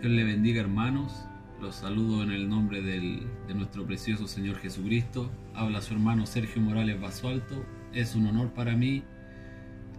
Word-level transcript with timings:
Dios 0.00 0.12
le 0.12 0.24
bendiga 0.24 0.62
hermanos. 0.62 1.26
Los 1.60 1.74
saludo 1.74 2.22
en 2.22 2.30
el 2.30 2.48
nombre 2.48 2.80
del, 2.80 3.26
de 3.46 3.52
nuestro 3.52 3.84
precioso 3.84 4.26
Señor 4.26 4.56
Jesucristo. 4.56 5.30
Habla 5.54 5.82
su 5.82 5.92
hermano 5.92 6.24
Sergio 6.24 6.62
Morales 6.62 6.98
Basualto. 6.98 7.66
Es 7.92 8.14
un 8.14 8.26
honor 8.26 8.54
para 8.54 8.74
mí 8.74 9.02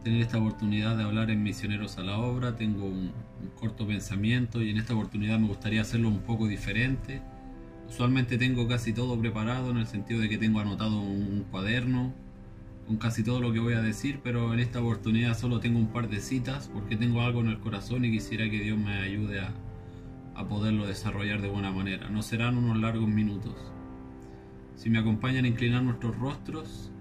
tener 0.04 0.22
esta 0.22 0.40
oportunidad 0.40 0.98
de 0.98 1.04
hablar 1.04 1.30
en 1.30 1.44
Misioneros 1.44 2.00
a 2.00 2.02
la 2.02 2.18
Obra. 2.18 2.56
Tengo 2.56 2.86
un, 2.86 3.12
un 3.42 3.50
corto 3.60 3.86
pensamiento 3.86 4.64
y 4.64 4.72
en 4.72 4.78
esta 4.78 4.96
oportunidad 4.96 5.38
me 5.38 5.50
gustaría 5.50 5.82
hacerlo 5.82 6.08
un 6.08 6.22
poco 6.22 6.48
diferente. 6.48 7.22
Usualmente 7.88 8.40
tengo 8.40 8.68
casi 8.68 8.94
todo 8.94 9.20
preparado 9.20 9.70
en 9.70 9.78
el 9.78 9.86
sentido 9.86 10.20
de 10.22 10.30
que 10.30 10.40
tengo 10.40 10.62
anotado 10.62 11.00
un 11.00 11.46
cuaderno 11.52 12.12
con 12.88 12.98
casi 12.98 13.24
todo 13.24 13.40
lo 13.40 13.54
que 13.54 13.60
voy 13.60 13.76
a 13.76 13.84
decir, 13.84 14.20
pero 14.24 14.52
en 14.52 14.62
esta 14.62 14.82
oportunidad 14.82 15.38
solo 15.38 15.60
tengo 15.60 15.78
un 15.78 15.94
par 15.94 16.10
de 16.10 16.22
citas 16.22 16.72
porque 16.74 16.96
tengo 16.96 17.22
algo 17.22 17.42
en 17.42 17.50
el 17.50 17.60
corazón 17.60 18.04
y 18.04 18.12
quisiera 18.12 18.50
que 18.50 18.62
Dios 18.62 18.80
me 18.80 18.94
ayude 18.94 19.42
a, 19.42 19.54
a 20.36 20.48
poderlo 20.48 20.88
desarrollar 20.88 21.42
de 21.42 21.50
buena 21.50 21.72
manera. 21.72 22.10
No 22.10 22.22
serán 22.22 22.58
unos 22.58 22.78
largos 22.78 23.08
minutos. 23.08 23.56
Si 24.76 24.90
me 24.90 25.00
acompañan 25.00 25.46
a 25.46 25.48
inclinar 25.48 25.84
nuestros 25.84 26.18
rostros, 26.18 26.92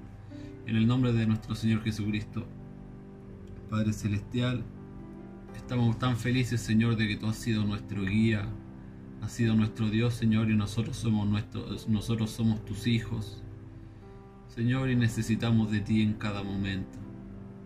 en 0.67 0.77
el 0.77 0.87
nombre 0.87 1.13
de 1.13 1.27
nuestro 1.27 1.55
Señor 1.55 1.83
Jesucristo, 1.83 2.47
Padre 3.71 3.93
Celestial, 3.93 4.65
estamos 5.57 5.99
tan 5.99 6.17
felices, 6.17 6.61
Señor, 6.61 6.97
de 6.97 7.09
que 7.09 7.17
tú 7.17 7.27
has 7.27 7.37
sido 7.37 7.65
nuestro 7.65 8.05
guía, 8.05 8.47
has 9.23 9.33
sido 9.33 9.55
nuestro 9.55 9.89
Dios, 9.89 10.15
Señor, 10.15 10.51
y 10.51 10.57
nosotros 10.57 10.97
somos, 10.97 11.29
nuestros, 11.29 11.89
nosotros 11.89 12.31
somos 12.31 12.65
tus 12.65 12.87
hijos. 12.87 13.43
Señor, 14.49 14.91
y 14.91 14.97
necesitamos 14.97 15.71
de 15.71 15.81
ti 15.81 16.03
en 16.03 16.15
cada 16.15 16.43
momento. 16.43 16.99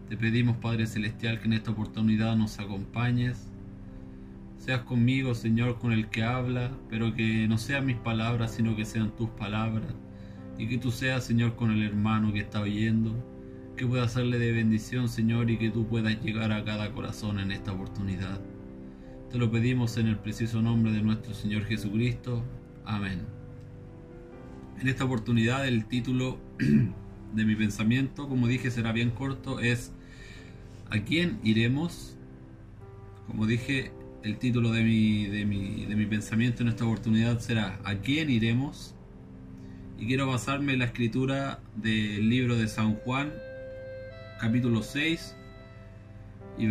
Te 0.08 0.16
pedimos, 0.16 0.58
Padre 0.58 0.86
Celestial, 0.86 1.40
que 1.40 1.46
en 1.46 1.54
esta 1.54 1.70
oportunidad 1.70 2.36
nos 2.36 2.58
acompañes. 2.58 3.48
Seas 4.64 4.80
conmigo, 4.80 5.34
Señor, 5.34 5.78
con 5.78 5.92
el 5.92 6.08
que 6.08 6.22
habla, 6.22 6.70
pero 6.88 7.14
que 7.14 7.46
no 7.46 7.58
sean 7.58 7.84
mis 7.84 7.98
palabras, 7.98 8.54
sino 8.54 8.74
que 8.74 8.86
sean 8.86 9.14
tus 9.14 9.28
palabras. 9.28 9.92
Y 10.56 10.68
que 10.68 10.78
tú 10.78 10.90
seas, 10.90 11.22
Señor, 11.22 11.54
con 11.54 11.70
el 11.70 11.82
hermano 11.82 12.32
que 12.32 12.38
está 12.38 12.62
oyendo, 12.62 13.14
que 13.76 13.86
pueda 13.86 14.04
hacerle 14.04 14.38
de 14.38 14.52
bendición, 14.52 15.10
Señor, 15.10 15.50
y 15.50 15.58
que 15.58 15.68
tú 15.68 15.86
puedas 15.86 16.18
llegar 16.22 16.50
a 16.50 16.64
cada 16.64 16.94
corazón 16.94 17.40
en 17.40 17.52
esta 17.52 17.72
oportunidad. 17.74 18.40
Te 19.30 19.36
lo 19.36 19.50
pedimos 19.50 19.98
en 19.98 20.06
el 20.06 20.16
preciso 20.16 20.62
nombre 20.62 20.92
de 20.92 21.02
nuestro 21.02 21.34
Señor 21.34 21.64
Jesucristo. 21.64 22.42
Amén. 22.86 23.20
En 24.80 24.88
esta 24.88 25.04
oportunidad 25.04 25.68
el 25.68 25.84
título 25.84 26.38
de 27.34 27.44
mi 27.44 27.54
pensamiento, 27.54 28.30
como 28.30 28.46
dije, 28.46 28.70
será 28.70 28.92
bien 28.92 29.10
corto, 29.10 29.60
es 29.60 29.92
¿A 30.88 31.00
quién 31.00 31.38
iremos? 31.42 32.16
Como 33.26 33.46
dije, 33.46 33.92
el 34.24 34.38
título 34.38 34.72
de 34.72 34.82
mi, 34.82 35.26
de 35.26 35.44
mi, 35.44 35.84
de 35.84 35.94
mi 35.94 36.06
pensamiento 36.06 36.62
en 36.62 36.70
esta 36.70 36.84
oportunidad 36.84 37.38
será 37.40 37.78
¿A 37.84 37.96
quién 37.96 38.30
iremos? 38.30 38.94
Y 39.98 40.06
quiero 40.06 40.26
basarme 40.26 40.72
en 40.72 40.78
la 40.78 40.86
escritura 40.86 41.60
del 41.76 42.28
libro 42.28 42.56
de 42.56 42.66
San 42.66 42.94
Juan, 42.94 43.32
capítulo 44.40 44.82
6, 44.82 45.36
y 46.56 46.66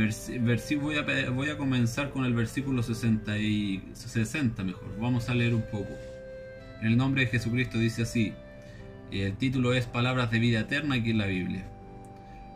voy, 0.75 0.95
a, 0.95 1.29
voy 1.29 1.49
a 1.49 1.57
comenzar 1.57 2.09
con 2.09 2.25
el 2.25 2.33
versículo 2.33 2.81
60, 2.81 3.37
y, 3.37 3.83
60 3.93 4.63
mejor. 4.63 4.97
Vamos 4.99 5.29
a 5.29 5.35
leer 5.35 5.53
un 5.53 5.63
poco. 5.63 5.93
En 6.81 6.87
el 6.87 6.97
nombre 6.97 7.25
de 7.25 7.27
Jesucristo 7.27 7.77
dice 7.77 8.01
así. 8.01 8.33
El 9.11 9.37
título 9.37 9.73
es 9.73 9.85
Palabras 9.85 10.31
de 10.31 10.39
vida 10.39 10.61
eterna 10.61 10.95
aquí 10.95 11.11
en 11.11 11.17
la 11.19 11.27
Biblia. 11.27 11.72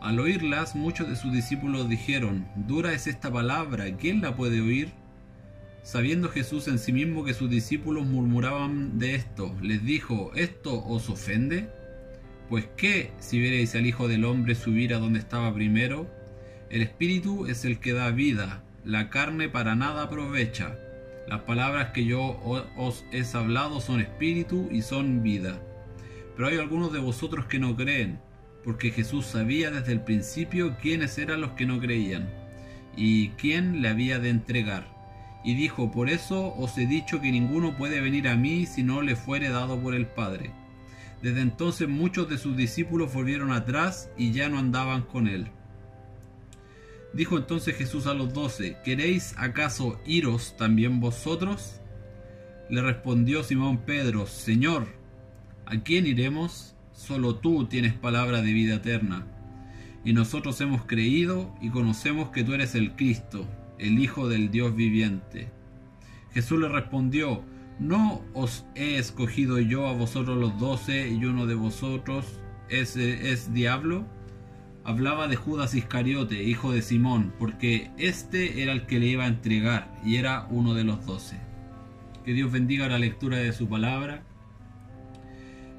Al 0.00 0.20
oírlas, 0.20 0.76
muchos 0.76 1.08
de 1.08 1.16
sus 1.16 1.32
discípulos 1.32 1.88
dijeron, 1.88 2.46
Dura 2.54 2.92
es 2.92 3.08
esta 3.08 3.32
palabra, 3.32 3.96
¿quién 3.96 4.20
la 4.20 4.36
puede 4.36 4.60
oír? 4.60 4.92
Sabiendo 5.82 6.28
Jesús 6.28 6.68
en 6.68 6.78
sí 6.78 6.92
mismo 6.92 7.24
que 7.24 7.34
sus 7.34 7.50
discípulos 7.50 8.06
murmuraban 8.06 8.98
de 8.98 9.16
esto, 9.16 9.56
les 9.60 9.84
dijo, 9.84 10.30
¿esto 10.36 10.84
os 10.86 11.08
ofende? 11.08 11.68
Pues 12.48 12.68
qué 12.76 13.10
si 13.18 13.40
vierais 13.40 13.74
al 13.74 13.86
Hijo 13.86 14.06
del 14.06 14.24
Hombre 14.24 14.54
subir 14.54 14.94
a 14.94 14.98
donde 14.98 15.18
estaba 15.18 15.52
primero? 15.52 16.08
El 16.70 16.82
Espíritu 16.82 17.46
es 17.46 17.64
el 17.64 17.80
que 17.80 17.92
da 17.92 18.10
vida, 18.10 18.62
la 18.84 19.10
carne 19.10 19.48
para 19.48 19.74
nada 19.74 20.04
aprovecha. 20.04 20.76
Las 21.26 21.40
palabras 21.42 21.90
que 21.90 22.04
yo 22.04 22.40
os 22.76 23.04
he 23.10 23.24
hablado 23.36 23.80
son 23.80 24.00
espíritu 24.00 24.68
y 24.70 24.82
son 24.82 25.22
vida. 25.22 25.60
Pero 26.36 26.48
hay 26.48 26.58
algunos 26.58 26.92
de 26.92 27.00
vosotros 27.00 27.46
que 27.46 27.58
no 27.58 27.76
creen, 27.76 28.20
porque 28.68 28.90
Jesús 28.90 29.24
sabía 29.24 29.70
desde 29.70 29.92
el 29.92 30.02
principio 30.02 30.76
quiénes 30.76 31.16
eran 31.16 31.40
los 31.40 31.52
que 31.52 31.64
no 31.64 31.80
creían 31.80 32.28
y 32.98 33.30
quién 33.30 33.80
le 33.80 33.88
había 33.88 34.18
de 34.18 34.28
entregar. 34.28 34.86
Y 35.42 35.54
dijo, 35.54 35.90
por 35.90 36.10
eso 36.10 36.54
os 36.54 36.76
he 36.76 36.86
dicho 36.86 37.22
que 37.22 37.32
ninguno 37.32 37.78
puede 37.78 38.02
venir 38.02 38.28
a 38.28 38.36
mí 38.36 38.66
si 38.66 38.82
no 38.82 39.00
le 39.00 39.16
fuere 39.16 39.48
dado 39.48 39.80
por 39.80 39.94
el 39.94 40.06
Padre. 40.06 40.50
Desde 41.22 41.40
entonces 41.40 41.88
muchos 41.88 42.28
de 42.28 42.36
sus 42.36 42.58
discípulos 42.58 43.14
volvieron 43.14 43.52
atrás 43.52 44.10
y 44.18 44.32
ya 44.32 44.50
no 44.50 44.58
andaban 44.58 45.00
con 45.00 45.28
él. 45.28 45.46
Dijo 47.14 47.38
entonces 47.38 47.74
Jesús 47.74 48.06
a 48.06 48.12
los 48.12 48.34
doce, 48.34 48.76
¿queréis 48.84 49.34
acaso 49.38 49.98
iros 50.04 50.58
también 50.58 51.00
vosotros? 51.00 51.80
Le 52.68 52.82
respondió 52.82 53.42
Simón 53.44 53.78
Pedro, 53.78 54.26
Señor, 54.26 54.88
¿a 55.64 55.80
quién 55.80 56.06
iremos? 56.06 56.74
Solo 56.98 57.36
tú 57.36 57.66
tienes 57.66 57.92
palabra 57.92 58.42
de 58.42 58.52
vida 58.52 58.74
eterna. 58.74 59.24
Y 60.04 60.14
nosotros 60.14 60.60
hemos 60.60 60.84
creído 60.84 61.54
y 61.62 61.70
conocemos 61.70 62.30
que 62.30 62.42
tú 62.42 62.54
eres 62.54 62.74
el 62.74 62.96
Cristo, 62.96 63.46
el 63.78 64.00
Hijo 64.00 64.28
del 64.28 64.50
Dios 64.50 64.74
viviente. 64.74 65.48
Jesús 66.32 66.58
le 66.58 66.68
respondió, 66.68 67.44
¿no 67.78 68.22
os 68.34 68.66
he 68.74 68.98
escogido 68.98 69.60
yo 69.60 69.86
a 69.86 69.92
vosotros 69.92 70.36
los 70.38 70.58
doce 70.58 71.08
y 71.08 71.24
uno 71.24 71.46
de 71.46 71.54
vosotros 71.54 72.40
es, 72.68 72.96
es 72.96 73.54
diablo? 73.54 74.04
hablaba 74.82 75.28
de 75.28 75.36
Judas 75.36 75.74
Iscariote, 75.74 76.42
hijo 76.42 76.72
de 76.72 76.80
Simón, 76.80 77.34
porque 77.38 77.90
este 77.98 78.62
era 78.62 78.72
el 78.72 78.86
que 78.86 78.98
le 78.98 79.06
iba 79.06 79.24
a 79.24 79.28
entregar 79.28 79.92
y 80.02 80.16
era 80.16 80.48
uno 80.50 80.72
de 80.72 80.82
los 80.82 81.04
doce. 81.04 81.38
Que 82.24 82.32
Dios 82.32 82.50
bendiga 82.50 82.88
la 82.88 82.98
lectura 82.98 83.36
de 83.36 83.52
su 83.52 83.68
palabra. 83.68 84.22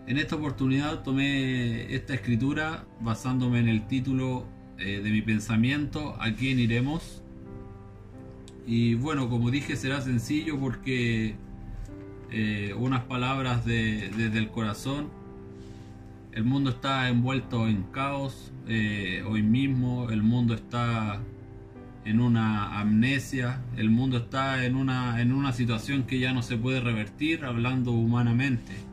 En 0.09 0.17
esta 0.17 0.37
oportunidad 0.37 1.03
tomé 1.03 1.93
esta 1.93 2.15
escritura 2.15 2.83
basándome 2.99 3.59
en 3.59 3.67
el 3.67 3.85
título 3.85 4.47
eh, 4.79 5.01
de 5.03 5.11
mi 5.11 5.21
pensamiento, 5.21 6.15
¿a 6.19 6.33
quién 6.33 6.57
iremos? 6.57 7.21
Y 8.65 8.95
bueno, 8.95 9.29
como 9.29 9.51
dije, 9.51 9.75
será 9.75 10.01
sencillo 10.01 10.59
porque 10.59 11.35
eh, 12.31 12.73
unas 12.75 13.03
palabras 13.03 13.65
desde 13.65 14.35
el 14.39 14.49
corazón 14.49 15.09
el 16.31 16.43
mundo 16.43 16.71
está 16.71 17.07
envuelto 17.07 17.67
en 17.67 17.83
caos 17.83 18.51
eh, 18.67 19.23
hoy 19.27 19.43
mismo, 19.43 20.09
el 20.09 20.23
mundo 20.23 20.55
está 20.55 21.21
en 22.03 22.19
una 22.19 22.79
amnesia, 22.79 23.61
el 23.77 23.91
mundo 23.91 24.17
está 24.17 24.65
en 24.65 24.75
una, 24.75 25.21
en 25.21 25.33
una 25.33 25.53
situación 25.53 26.01
que 26.07 26.17
ya 26.17 26.33
no 26.33 26.41
se 26.41 26.57
puede 26.57 26.79
revertir 26.79 27.45
hablando 27.45 27.91
humanamente. 27.91 28.88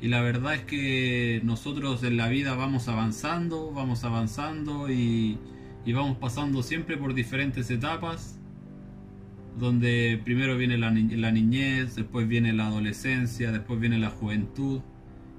Y 0.00 0.08
la 0.08 0.20
verdad 0.20 0.54
es 0.54 0.62
que 0.62 1.40
nosotros 1.44 2.02
en 2.02 2.16
la 2.16 2.28
vida 2.28 2.54
vamos 2.54 2.88
avanzando, 2.88 3.72
vamos 3.72 4.04
avanzando 4.04 4.90
y, 4.90 5.38
y 5.86 5.92
vamos 5.92 6.18
pasando 6.18 6.62
siempre 6.62 6.96
por 6.96 7.14
diferentes 7.14 7.70
etapas, 7.70 8.38
donde 9.58 10.20
primero 10.22 10.56
viene 10.58 10.76
la, 10.76 10.90
la 10.90 11.30
niñez, 11.30 11.94
después 11.94 12.28
viene 12.28 12.52
la 12.52 12.66
adolescencia, 12.66 13.52
después 13.52 13.80
viene 13.80 13.98
la 13.98 14.10
juventud 14.10 14.82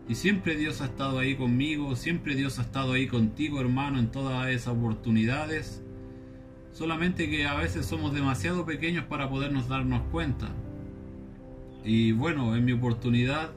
y 0.09 0.15
siempre 0.15 0.55
Dios 0.55 0.81
ha 0.81 0.85
estado 0.85 1.19
ahí 1.19 1.35
conmigo, 1.35 1.95
siempre 1.97 2.35
Dios 2.35 2.59
ha 2.59 2.61
estado 2.61 2.93
ahí 2.93 3.07
contigo, 3.07 3.59
hermano, 3.59 3.99
en 3.99 4.09
todas 4.09 4.49
esas 4.49 4.69
oportunidades. 4.69 5.83
Solamente 6.71 7.29
que 7.29 7.45
a 7.45 7.55
veces 7.55 7.85
somos 7.85 8.13
demasiado 8.13 8.65
pequeños 8.65 9.03
para 9.05 9.29
podernos 9.29 9.67
darnos 9.67 10.01
cuenta. 10.11 10.47
Y 11.83 12.13
bueno, 12.13 12.55
en 12.55 12.63
mi 12.63 12.71
oportunidad 12.71 13.51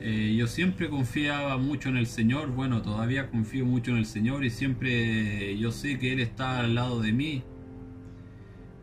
eh, 0.00 0.34
yo 0.34 0.46
siempre 0.46 0.88
confiaba 0.88 1.58
mucho 1.58 1.90
en 1.90 1.98
el 1.98 2.06
Señor, 2.06 2.52
bueno, 2.52 2.80
todavía 2.80 3.30
confío 3.30 3.66
mucho 3.66 3.90
en 3.90 3.98
el 3.98 4.06
Señor 4.06 4.44
y 4.44 4.50
siempre 4.50 5.58
yo 5.58 5.72
sé 5.72 5.98
que 5.98 6.12
Él 6.12 6.20
está 6.20 6.60
al 6.60 6.74
lado 6.74 7.00
de 7.00 7.12
mí. 7.12 7.42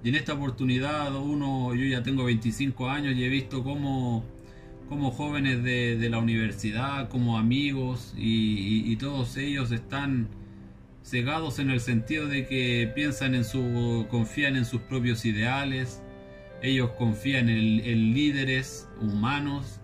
Y 0.04 0.10
en 0.10 0.16
esta 0.16 0.34
oportunidad 0.34 1.16
uno, 1.16 1.74
yo 1.74 1.86
ya 1.86 2.04
tengo 2.04 2.24
25 2.26 2.90
años 2.90 3.16
y 3.16 3.24
he 3.24 3.30
visto 3.30 3.64
cómo 3.64 4.24
como 4.90 5.12
jóvenes 5.12 5.64
de, 5.64 6.08
la 6.10 6.20
universidad, 6.20 7.10
como 7.10 7.38
amigos, 7.38 8.14
y, 8.18 8.96
todos 8.98 9.38
ellos 9.38 9.72
están 9.72 10.30
cegados 11.04 11.60
en 11.60 11.70
el 11.70 11.80
sentido 11.80 12.28
de 12.28 12.48
que 12.48 12.92
piensan 12.96 13.36
en 13.36 13.44
su, 13.44 14.08
confían 14.10 14.56
en 14.56 14.66
sus 14.66 14.82
propios 14.82 15.26
ideales, 15.26 16.02
ellos 16.62 16.92
confían 16.98 17.50
en 17.50 18.14
líderes 18.14 18.88
humanos, 19.02 19.77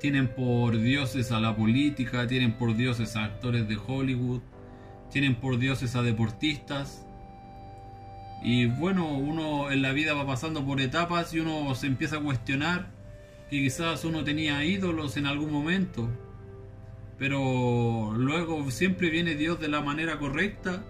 tienen 0.00 0.28
por 0.28 0.78
dioses 0.78 1.32
a 1.32 1.40
la 1.40 1.56
política, 1.56 2.26
tienen 2.26 2.52
por 2.52 2.76
dioses 2.76 3.16
a 3.16 3.24
actores 3.24 3.68
de 3.68 3.76
Hollywood, 3.76 4.40
tienen 5.10 5.34
por 5.36 5.58
dioses 5.58 5.96
a 5.96 6.02
deportistas, 6.02 7.04
Y 8.40 8.66
bueno, 8.66 9.08
uno 9.18 9.72
en 9.72 9.82
la 9.82 9.92
vida 9.92 10.14
va 10.14 10.24
pasando 10.24 10.64
por 10.64 10.80
etapas 10.80 11.34
y 11.34 11.40
uno 11.40 11.74
se 11.74 11.88
empieza 11.88 12.18
a 12.18 12.20
cuestionar 12.20 12.86
que 13.50 13.58
quizás 13.62 14.04
uno 14.04 14.22
tenía 14.22 14.64
ídolos 14.64 15.16
en 15.16 15.26
algún 15.26 15.50
momento, 15.50 16.08
pero 17.18 18.14
luego 18.16 18.70
siempre 18.70 19.10
viene 19.10 19.34
Dios 19.34 19.58
de 19.58 19.66
la 19.68 19.80
manera 19.80 20.20
correcta 20.20 20.84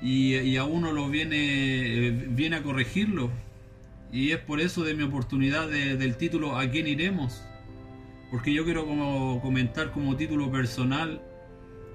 y, 0.00 0.56
a 0.56 0.64
uno 0.64 0.92
lo 0.92 1.08
viene, 1.08 2.10
viene 2.28 2.56
a 2.56 2.62
corregirlo. 2.62 3.30
Y 4.12 4.30
es 4.30 4.38
por 4.38 4.60
eso 4.60 4.84
de 4.84 4.94
mi 4.94 5.02
oportunidad 5.02 5.68
del 5.68 6.16
título 6.16 6.56
¿A 6.56 6.70
quién 6.70 6.86
iremos? 6.86 7.42
Porque 8.30 8.52
yo 8.52 8.64
quiero 8.64 8.86
como 8.86 9.40
comentar 9.40 9.92
como 9.92 10.16
título 10.16 10.50
personal, 10.50 11.22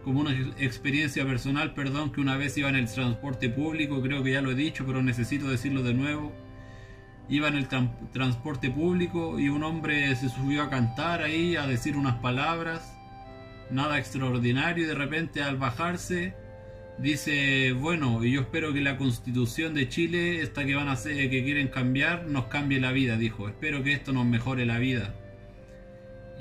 como 0.04 0.22
una 0.22 0.32
experiencia 0.60 1.26
personal, 1.26 1.74
perdón, 1.74 2.12
que 2.12 2.22
una 2.22 2.38
vez 2.38 2.58
iba 2.58 2.70
en 2.70 2.76
el 2.76 2.92
transporte 2.92 3.50
público, 3.50 4.02
creo 4.02 4.24
que 4.24 4.32
ya 4.32 4.42
lo 4.42 4.52
he 4.52 4.56
dicho, 4.56 4.86
pero 4.86 5.04
necesito 5.04 5.50
decirlo 5.50 5.84
de 5.84 5.94
nuevo. 5.94 6.32
Iba 7.30 7.48
en 7.48 7.56
el 7.56 7.68
transporte 8.12 8.70
público 8.70 9.40
y 9.40 9.50
un 9.50 9.64
hombre 9.64 10.16
se 10.16 10.30
subió 10.30 10.64
a 10.64 10.70
cantar 10.70 11.22
ahí, 11.22 11.56
a 11.56 11.68
decir 11.68 11.96
unas 11.96 12.16
palabras, 12.16 12.98
nada 13.70 14.00
extraordinario, 14.00 14.84
y 14.84 14.88
de 14.88 14.96
repente 14.96 15.44
al 15.44 15.58
bajarse 15.58 16.34
dice, 16.98 17.74
bueno, 17.74 18.24
y 18.24 18.32
yo 18.32 18.42
espero 18.42 18.74
que 18.74 18.82
la 18.82 18.98
constitución 18.98 19.74
de 19.74 19.88
Chile, 19.88 20.42
esta 20.42 20.66
que 20.66 20.76
van 20.76 20.88
a 20.88 20.94
hacer, 20.94 21.30
que 21.30 21.44
quieren 21.44 21.68
cambiar, 21.68 22.26
nos 22.28 22.46
cambie 22.46 22.80
la 22.80 22.92
vida, 22.92 23.18
dijo, 23.18 23.48
espero 23.48 23.84
que 23.84 23.94
esto 23.94 24.14
nos 24.14 24.26
mejore 24.26 24.66
la 24.66 24.80
vida. 24.80 25.16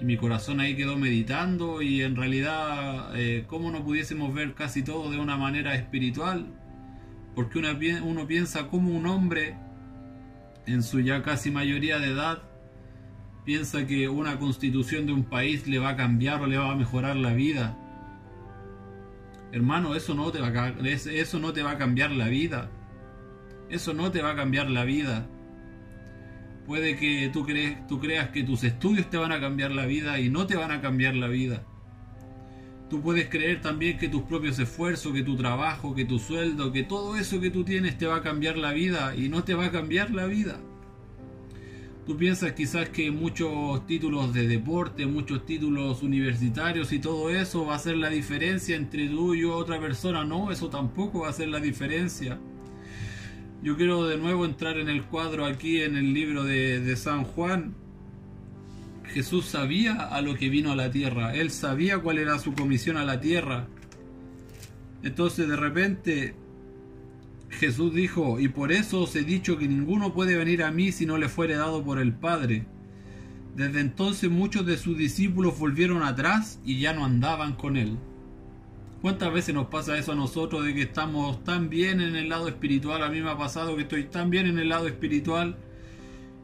Y 0.00 0.04
mi 0.04 0.16
corazón 0.16 0.60
ahí 0.60 0.76
quedó 0.76 0.96
meditando 0.96 1.82
y 1.82 2.02
en 2.02 2.16
realidad, 2.16 3.14
eh, 3.16 3.44
¿cómo 3.46 3.70
no 3.70 3.84
pudiésemos 3.84 4.32
ver 4.32 4.54
casi 4.54 4.82
todo 4.82 5.10
de 5.10 5.18
una 5.18 5.36
manera 5.36 5.74
espiritual? 5.74 6.46
Porque 7.34 7.58
uno 7.58 8.26
piensa 8.26 8.68
como 8.68 8.96
un 8.96 9.06
hombre, 9.06 9.56
en 10.66 10.82
su 10.82 11.00
ya 11.00 11.22
casi 11.22 11.50
mayoría 11.50 11.98
de 11.98 12.08
edad, 12.08 12.42
piensa 13.44 13.86
que 13.86 14.08
una 14.08 14.38
constitución 14.38 15.06
de 15.06 15.12
un 15.12 15.24
país 15.24 15.66
le 15.66 15.78
va 15.78 15.90
a 15.90 15.96
cambiar 15.96 16.40
o 16.40 16.46
le 16.46 16.58
va 16.58 16.72
a 16.72 16.76
mejorar 16.76 17.16
la 17.16 17.32
vida 17.32 17.76
Hermano, 19.52 19.96
eso 19.96 20.14
no, 20.14 20.30
te 20.30 20.40
va 20.40 20.74
eso 20.84 21.40
no 21.40 21.52
te 21.52 21.62
va 21.62 21.72
a 21.72 21.78
cambiar 21.78 22.12
la 22.12 22.28
vida. 22.28 22.70
Eso 23.68 23.94
no 23.94 24.10
te 24.10 24.22
va 24.22 24.32
a 24.32 24.36
cambiar 24.36 24.70
la 24.70 24.84
vida. 24.84 25.26
Puede 26.66 26.96
que 26.96 27.30
tú, 27.32 27.44
crees, 27.44 27.86
tú 27.86 27.98
creas 27.98 28.30
que 28.30 28.42
tus 28.42 28.64
estudios 28.64 29.10
te 29.10 29.16
van 29.16 29.32
a 29.32 29.40
cambiar 29.40 29.72
la 29.72 29.86
vida 29.86 30.20
y 30.20 30.28
no 30.28 30.46
te 30.46 30.56
van 30.56 30.70
a 30.70 30.80
cambiar 30.80 31.14
la 31.14 31.28
vida. 31.28 31.64
Tú 32.88 33.00
puedes 33.00 33.28
creer 33.28 33.60
también 33.60 33.98
que 33.98 34.08
tus 34.08 34.22
propios 34.22 34.58
esfuerzos, 34.58 35.12
que 35.12 35.22
tu 35.22 35.36
trabajo, 35.36 35.94
que 35.94 36.04
tu 36.04 36.18
sueldo, 36.18 36.72
que 36.72 36.82
todo 36.82 37.16
eso 37.16 37.40
que 37.40 37.50
tú 37.50 37.62
tienes 37.64 37.96
te 37.96 38.06
va 38.06 38.16
a 38.16 38.22
cambiar 38.22 38.58
la 38.58 38.72
vida 38.72 39.14
y 39.14 39.28
no 39.28 39.44
te 39.44 39.54
va 39.54 39.66
a 39.66 39.70
cambiar 39.70 40.10
la 40.10 40.26
vida. 40.26 40.60
Tú 42.04 42.16
piensas 42.16 42.52
quizás 42.52 42.88
que 42.88 43.12
muchos 43.12 43.86
títulos 43.86 44.34
de 44.34 44.48
deporte, 44.48 45.06
muchos 45.06 45.46
títulos 45.46 46.02
universitarios 46.02 46.92
y 46.92 46.98
todo 46.98 47.30
eso 47.30 47.64
va 47.66 47.76
a 47.76 47.78
ser 47.78 47.96
la 47.96 48.10
diferencia 48.10 48.74
entre 48.74 49.06
tú 49.06 49.36
y 49.36 49.44
otra 49.44 49.78
persona. 49.78 50.24
No, 50.24 50.50
eso 50.50 50.68
tampoco 50.68 51.20
va 51.20 51.28
a 51.28 51.32
ser 51.32 51.46
la 51.46 51.60
diferencia. 51.60 52.40
Yo 53.62 53.76
quiero 53.76 54.06
de 54.06 54.16
nuevo 54.16 54.46
entrar 54.46 54.78
en 54.78 54.88
el 54.88 55.04
cuadro 55.04 55.44
aquí 55.44 55.82
en 55.82 55.94
el 55.96 56.14
libro 56.14 56.44
de, 56.44 56.80
de 56.80 56.96
San 56.96 57.24
Juan. 57.24 57.74
Jesús 59.04 59.44
sabía 59.44 60.08
a 60.08 60.22
lo 60.22 60.34
que 60.34 60.48
vino 60.48 60.72
a 60.72 60.76
la 60.76 60.90
tierra. 60.90 61.34
Él 61.34 61.50
sabía 61.50 61.98
cuál 61.98 62.16
era 62.18 62.38
su 62.38 62.54
comisión 62.54 62.96
a 62.96 63.04
la 63.04 63.20
tierra. 63.20 63.66
Entonces 65.02 65.46
de 65.46 65.56
repente 65.56 66.34
Jesús 67.50 67.92
dijo, 67.92 68.40
y 68.40 68.48
por 68.48 68.72
eso 68.72 69.02
os 69.02 69.14
he 69.14 69.24
dicho 69.24 69.58
que 69.58 69.68
ninguno 69.68 70.14
puede 70.14 70.36
venir 70.36 70.62
a 70.62 70.70
mí 70.70 70.90
si 70.90 71.04
no 71.04 71.18
le 71.18 71.28
fuere 71.28 71.56
dado 71.56 71.84
por 71.84 71.98
el 71.98 72.14
Padre. 72.14 72.64
Desde 73.56 73.80
entonces 73.80 74.30
muchos 74.30 74.64
de 74.64 74.78
sus 74.78 74.96
discípulos 74.96 75.58
volvieron 75.58 76.02
atrás 76.02 76.60
y 76.64 76.80
ya 76.80 76.94
no 76.94 77.04
andaban 77.04 77.54
con 77.54 77.76
él. 77.76 77.98
¿Cuántas 79.00 79.32
veces 79.32 79.54
nos 79.54 79.68
pasa 79.68 79.96
eso 79.96 80.12
a 80.12 80.14
nosotros 80.14 80.62
de 80.64 80.74
que 80.74 80.82
estamos 80.82 81.42
tan 81.42 81.70
bien 81.70 82.02
en 82.02 82.16
el 82.16 82.28
lado 82.28 82.48
espiritual? 82.48 83.02
A 83.02 83.08
mí 83.08 83.22
me 83.22 83.30
ha 83.30 83.38
pasado 83.38 83.74
que 83.74 83.82
estoy 83.82 84.04
tan 84.04 84.28
bien 84.28 84.46
en 84.46 84.58
el 84.58 84.68
lado 84.68 84.86
espiritual 84.86 85.56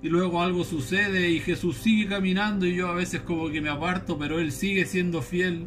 y 0.03 0.09
luego 0.09 0.41
algo 0.41 0.65
sucede 0.65 1.31
y 1.31 1.41
Jesús 1.41 1.77
sigue 1.77 2.09
caminando 2.09 2.65
y 2.65 2.75
yo 2.75 2.89
a 2.89 2.95
veces 2.95 3.21
como 3.21 3.51
que 3.51 3.61
me 3.61 3.69
aparto, 3.69 4.17
pero 4.17 4.41
Él 4.41 4.53
sigue 4.53 4.87
siendo 4.87 5.21
fiel. 5.21 5.67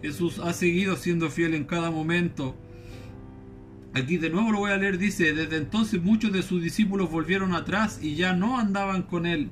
Jesús 0.00 0.38
ha 0.38 0.54
seguido 0.54 0.96
siendo 0.96 1.28
fiel 1.28 1.52
en 1.52 1.64
cada 1.64 1.90
momento. 1.90 2.56
Aquí 3.92 4.16
de 4.16 4.30
nuevo 4.30 4.52
lo 4.52 4.58
voy 4.60 4.70
a 4.70 4.78
leer, 4.78 4.96
dice, 4.96 5.34
desde 5.34 5.56
entonces 5.58 6.00
muchos 6.00 6.32
de 6.32 6.42
sus 6.42 6.62
discípulos 6.62 7.10
volvieron 7.10 7.54
atrás 7.54 7.98
y 8.02 8.14
ya 8.14 8.32
no 8.32 8.58
andaban 8.58 9.02
con 9.02 9.26
él. 9.26 9.50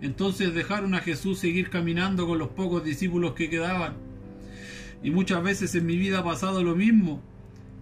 Entonces 0.00 0.54
dejaron 0.54 0.94
a 0.96 1.00
Jesús 1.00 1.38
seguir 1.38 1.70
caminando 1.70 2.26
con 2.26 2.38
los 2.38 2.48
pocos 2.48 2.82
discípulos 2.82 3.34
que 3.34 3.48
quedaban. 3.48 4.13
Y 5.04 5.10
muchas 5.10 5.42
veces 5.42 5.74
en 5.74 5.84
mi 5.84 5.98
vida 5.98 6.20
ha 6.20 6.24
pasado 6.24 6.64
lo 6.64 6.74
mismo. 6.74 7.22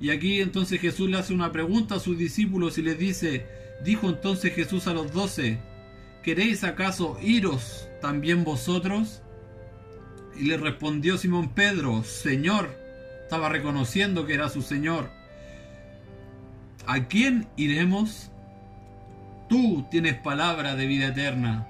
Y 0.00 0.10
aquí 0.10 0.40
entonces 0.40 0.80
Jesús 0.80 1.08
le 1.08 1.18
hace 1.18 1.32
una 1.32 1.52
pregunta 1.52 1.94
a 1.94 2.00
sus 2.00 2.18
discípulos 2.18 2.76
y 2.78 2.82
les 2.82 2.98
dice, 2.98 3.46
dijo 3.84 4.08
entonces 4.08 4.52
Jesús 4.52 4.88
a 4.88 4.92
los 4.92 5.12
doce, 5.12 5.60
¿queréis 6.24 6.64
acaso 6.64 7.16
iros 7.22 7.88
también 8.00 8.42
vosotros? 8.42 9.22
Y 10.36 10.46
le 10.46 10.56
respondió 10.56 11.16
Simón 11.16 11.50
Pedro, 11.50 12.02
Señor, 12.02 12.76
estaba 13.22 13.48
reconociendo 13.48 14.26
que 14.26 14.34
era 14.34 14.48
su 14.48 14.60
Señor. 14.60 15.08
¿A 16.86 17.06
quién 17.06 17.46
iremos? 17.56 18.32
Tú 19.48 19.86
tienes 19.92 20.14
palabra 20.14 20.74
de 20.74 20.86
vida 20.86 21.08
eterna. 21.08 21.68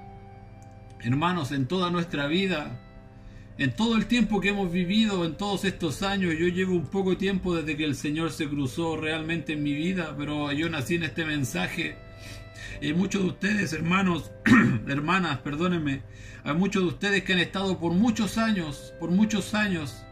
Hermanos, 1.01 1.51
en 1.51 1.67
toda 1.67 1.91
nuestra 1.91 2.25
vida, 2.25 2.79
en 3.57 3.75
todo 3.75 3.95
el 3.95 4.07
tiempo 4.07 4.41
que 4.41 4.49
hemos 4.49 4.71
vivido, 4.71 5.25
en 5.25 5.35
todos 5.35 5.65
estos 5.65 6.03
años, 6.03 6.35
yo 6.37 6.47
llevo 6.47 6.73
un 6.73 6.87
poco 6.87 7.17
tiempo 7.17 7.55
desde 7.55 7.77
que 7.77 7.85
el 7.85 7.95
Señor 7.95 8.31
se 8.31 8.47
cruzó 8.47 8.97
realmente 8.97 9.53
en 9.53 9.63
mi 9.63 9.73
vida, 9.73 10.15
pero 10.17 10.51
yo 10.51 10.69
nací 10.69 10.95
en 10.95 11.03
este 11.03 11.25
mensaje. 11.25 11.97
Y 12.81 12.93
muchos 12.93 13.21
de 13.21 13.27
ustedes, 13.29 13.73
hermanos, 13.73 14.31
hermanas, 14.87 15.39
perdónenme, 15.39 16.01
hay 16.43 16.53
muchos 16.53 16.83
de 16.83 16.89
ustedes 16.89 17.23
que 17.23 17.33
han 17.33 17.39
estado 17.39 17.79
por 17.79 17.93
muchos 17.93 18.37
años, 18.37 18.93
por 18.99 19.11
muchos 19.11 19.53
años, 19.53 20.03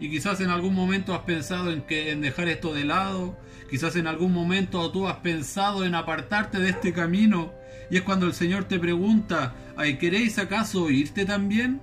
y 0.00 0.10
quizás 0.10 0.40
en 0.40 0.50
algún 0.50 0.74
momento 0.74 1.14
has 1.14 1.22
pensado 1.22 1.70
en 1.72 1.82
que 1.82 2.10
en 2.10 2.20
dejar 2.20 2.48
esto 2.48 2.74
de 2.74 2.84
lado, 2.84 3.38
Quizás 3.70 3.96
en 3.96 4.06
algún 4.06 4.32
momento 4.32 4.90
tú 4.92 5.08
has 5.08 5.16
pensado 5.16 5.84
en 5.84 5.94
apartarte 5.94 6.58
de 6.58 6.70
este 6.70 6.92
camino 6.92 7.52
y 7.90 7.96
es 7.96 8.02
cuando 8.02 8.26
el 8.26 8.34
Señor 8.34 8.64
te 8.64 8.78
pregunta, 8.78 9.54
¿queréis 9.98 10.38
acaso 10.38 10.90
irte 10.90 11.24
también? 11.24 11.80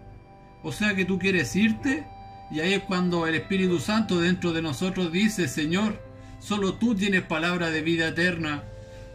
O 0.64 0.72
sea 0.72 0.96
que 0.96 1.06
tú 1.06 1.20
quieres 1.20 1.56
irte 1.56 2.06
y 2.50 2.60
ahí 2.60 2.74
es 2.74 2.84
cuando 2.84 3.28
el 3.28 3.36
Espíritu 3.36 3.80
Santo 3.80 4.20
dentro 4.22 4.54
de 4.54 4.62
nosotros 4.62 5.12
dice, 5.12 5.48
Señor, 5.48 6.02
solo 6.40 6.76
tú 6.76 6.96
tienes 6.96 7.24
palabra 7.24 7.70
de 7.70 7.82
vida 7.82 8.08
eterna. 8.10 8.64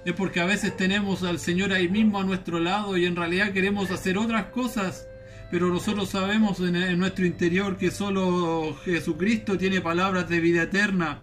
Es 0.05 0.13
porque 0.13 0.41
a 0.41 0.45
veces 0.45 0.77
tenemos 0.77 1.23
al 1.23 1.39
Señor 1.39 1.73
ahí 1.73 1.89
mismo 1.89 2.21
a 2.21 2.25
nuestro 2.25 2.59
lado 2.61 2.97
y 2.97 3.07
en 3.07 3.17
realidad 3.17 3.53
queremos 3.53 3.91
hacer 3.91 4.19
otras 4.19 4.47
cosas. 4.47 5.07
Pero 5.51 5.69
nosotros 5.69 6.11
sabemos 6.11 6.61
en, 6.61 6.77
en 6.77 6.99
nuestro 6.99 7.25
interior 7.25 7.79
que 7.79 7.91
solo 7.91 8.77
Jesucristo 8.85 9.57
tiene 9.57 9.81
palabras 9.81 10.29
de 10.29 10.41
vida 10.41 10.65
eterna. 10.65 11.23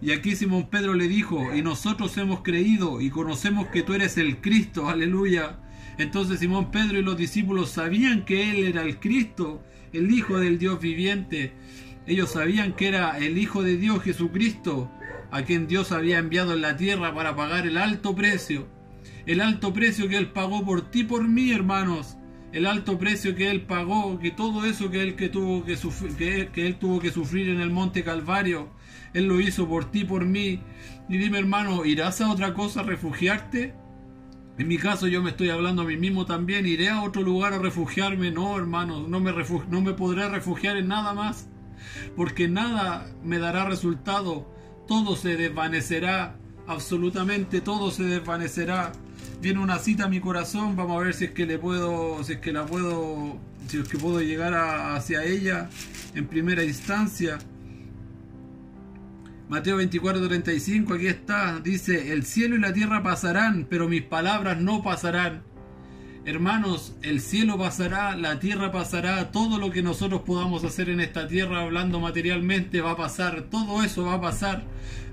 Y 0.00 0.12
aquí 0.12 0.36
Simón 0.36 0.68
Pedro 0.70 0.94
le 0.94 1.08
dijo, 1.08 1.54
y 1.54 1.62
nosotros 1.62 2.16
hemos 2.18 2.42
creído 2.42 3.00
y 3.00 3.10
conocemos 3.10 3.68
que 3.68 3.82
tú 3.82 3.94
eres 3.94 4.16
el 4.16 4.40
Cristo, 4.40 4.88
aleluya. 4.88 5.58
Entonces 5.98 6.40
Simón 6.40 6.70
Pedro 6.70 6.98
y 6.98 7.02
los 7.02 7.16
discípulos 7.16 7.70
sabían 7.70 8.24
que 8.24 8.50
él 8.50 8.64
era 8.64 8.82
el 8.82 8.98
Cristo, 8.98 9.62
el 9.92 10.10
Hijo 10.10 10.38
del 10.38 10.58
Dios 10.58 10.80
viviente. 10.80 11.52
Ellos 12.06 12.30
sabían 12.30 12.72
que 12.72 12.88
era 12.88 13.18
el 13.18 13.36
Hijo 13.36 13.62
de 13.62 13.76
Dios 13.76 14.02
Jesucristo, 14.02 14.90
a 15.30 15.42
quien 15.42 15.66
Dios 15.66 15.92
había 15.92 16.18
enviado 16.18 16.54
en 16.54 16.62
la 16.62 16.76
tierra 16.76 17.14
para 17.14 17.36
pagar 17.36 17.66
el 17.66 17.76
alto 17.76 18.14
precio. 18.14 18.66
El 19.26 19.40
alto 19.40 19.74
precio 19.74 20.08
que 20.08 20.16
Él 20.16 20.28
pagó 20.28 20.64
por 20.64 20.90
ti, 20.90 21.04
por 21.04 21.26
mí, 21.28 21.50
hermanos. 21.50 22.16
El 22.52 22.64
alto 22.64 22.98
precio 22.98 23.34
que 23.34 23.50
Él 23.50 23.62
pagó, 23.62 24.18
que 24.18 24.30
todo 24.30 24.64
eso 24.64 24.90
que 24.90 25.02
Él, 25.02 25.16
que 25.16 25.28
tuvo 25.28 25.64
que, 25.64 26.48
que 26.50 26.66
él 26.66 26.76
tuvo 26.76 26.98
que 26.98 27.10
sufrir 27.10 27.50
en 27.50 27.60
el 27.60 27.70
monte 27.70 28.02
Calvario 28.02 28.70
él 29.14 29.26
lo 29.26 29.40
hizo 29.40 29.68
por 29.68 29.90
ti, 29.90 30.04
por 30.04 30.24
mí. 30.24 30.60
Y 31.08 31.18
dime 31.18 31.38
hermano, 31.38 31.84
¿irás 31.84 32.20
a 32.20 32.30
otra 32.30 32.54
cosa 32.54 32.80
a 32.80 32.84
refugiarte? 32.84 33.74
En 34.58 34.66
mi 34.66 34.76
caso 34.76 35.06
yo 35.06 35.22
me 35.22 35.30
estoy 35.30 35.50
hablando 35.50 35.82
a 35.82 35.84
mí 35.84 35.96
mismo 35.96 36.26
también. 36.26 36.66
¿Iré 36.66 36.88
a 36.88 37.02
otro 37.02 37.22
lugar 37.22 37.52
a 37.52 37.58
refugiarme? 37.58 38.32
No, 38.32 38.58
hermano, 38.58 39.06
no 39.06 39.20
me, 39.20 39.32
no 39.70 39.80
me 39.80 39.92
podré 39.92 40.28
refugiar 40.28 40.76
en 40.76 40.88
nada 40.88 41.14
más. 41.14 41.46
Porque 42.16 42.48
nada 42.48 43.06
me 43.22 43.38
dará 43.38 43.66
resultado. 43.66 44.52
Todo 44.88 45.14
se 45.14 45.36
desvanecerá. 45.36 46.36
Absolutamente 46.66 47.60
todo 47.60 47.92
se 47.92 48.02
desvanecerá. 48.02 48.92
Viene 49.40 49.60
una 49.60 49.78
cita 49.78 50.06
a 50.06 50.08
mi 50.08 50.18
corazón. 50.18 50.74
Vamos 50.74 51.00
a 51.00 51.04
ver 51.04 51.14
si 51.14 51.26
es 51.26 51.30
que 51.30 51.46
le 51.46 51.58
puedo, 51.58 52.24
si 52.24 52.32
es 52.32 52.40
que 52.40 52.52
la 52.52 52.66
puedo, 52.66 53.38
si 53.68 53.78
es 53.78 53.88
que 53.88 53.96
puedo 53.96 54.20
llegar 54.20 54.54
hacia 54.54 55.22
ella 55.22 55.70
en 56.16 56.26
primera 56.26 56.64
instancia. 56.64 57.38
Mateo 59.48 59.78
24, 59.78 60.28
35, 60.28 60.92
aquí 60.92 61.06
está, 61.06 61.58
dice, 61.60 62.12
el 62.12 62.24
cielo 62.24 62.56
y 62.56 62.58
la 62.58 62.74
tierra 62.74 63.02
pasarán, 63.02 63.66
pero 63.70 63.88
mis 63.88 64.02
palabras 64.02 64.60
no 64.60 64.82
pasarán. 64.82 65.42
Hermanos, 66.26 66.94
el 67.00 67.22
cielo 67.22 67.56
pasará, 67.56 68.14
la 68.14 68.40
tierra 68.40 68.70
pasará, 68.72 69.32
todo 69.32 69.58
lo 69.58 69.70
que 69.70 69.82
nosotros 69.82 70.20
podamos 70.26 70.64
hacer 70.64 70.90
en 70.90 71.00
esta 71.00 71.26
tierra 71.26 71.62
hablando 71.62 71.98
materialmente 71.98 72.82
va 72.82 72.90
a 72.90 72.96
pasar, 72.98 73.46
todo 73.50 73.82
eso 73.82 74.04
va 74.04 74.14
a 74.14 74.20
pasar. 74.20 74.64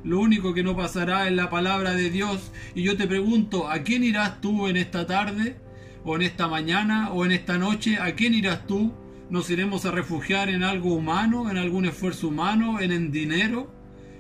Lo 0.04 0.20
único 0.20 0.54
que 0.54 0.64
no 0.64 0.76
pasará 0.76 1.30
es 1.30 1.34
la 1.34 1.50
palabra 1.50 1.94
de 1.94 2.10
Dios. 2.10 2.52
Y 2.76 2.84
yo 2.84 2.98
te 2.98 3.08
pregunto, 3.08 3.70
¿a 3.70 3.84
quién 3.84 4.04
irás 4.04 4.42
tú 4.42 4.68
en 4.68 4.76
esta 4.76 5.08
tarde? 5.08 5.56
¿O 6.04 6.18
en 6.18 6.24
esta 6.24 6.50
mañana? 6.50 7.14
¿O 7.14 7.24
en 7.24 7.32
esta 7.32 7.58
noche? 7.58 8.00
¿A 8.02 8.14
quién 8.16 8.34
irás 8.34 8.68
tú? 8.68 8.94
¿Nos 9.30 9.50
iremos 9.50 9.86
a 9.86 9.92
refugiar 9.92 10.50
en 10.50 10.64
algo 10.64 10.94
humano, 10.94 11.50
en 11.50 11.58
algún 11.58 11.86
esfuerzo 11.86 12.28
humano, 12.28 12.82
en 12.82 12.92
el 12.92 13.12
dinero, 13.14 13.75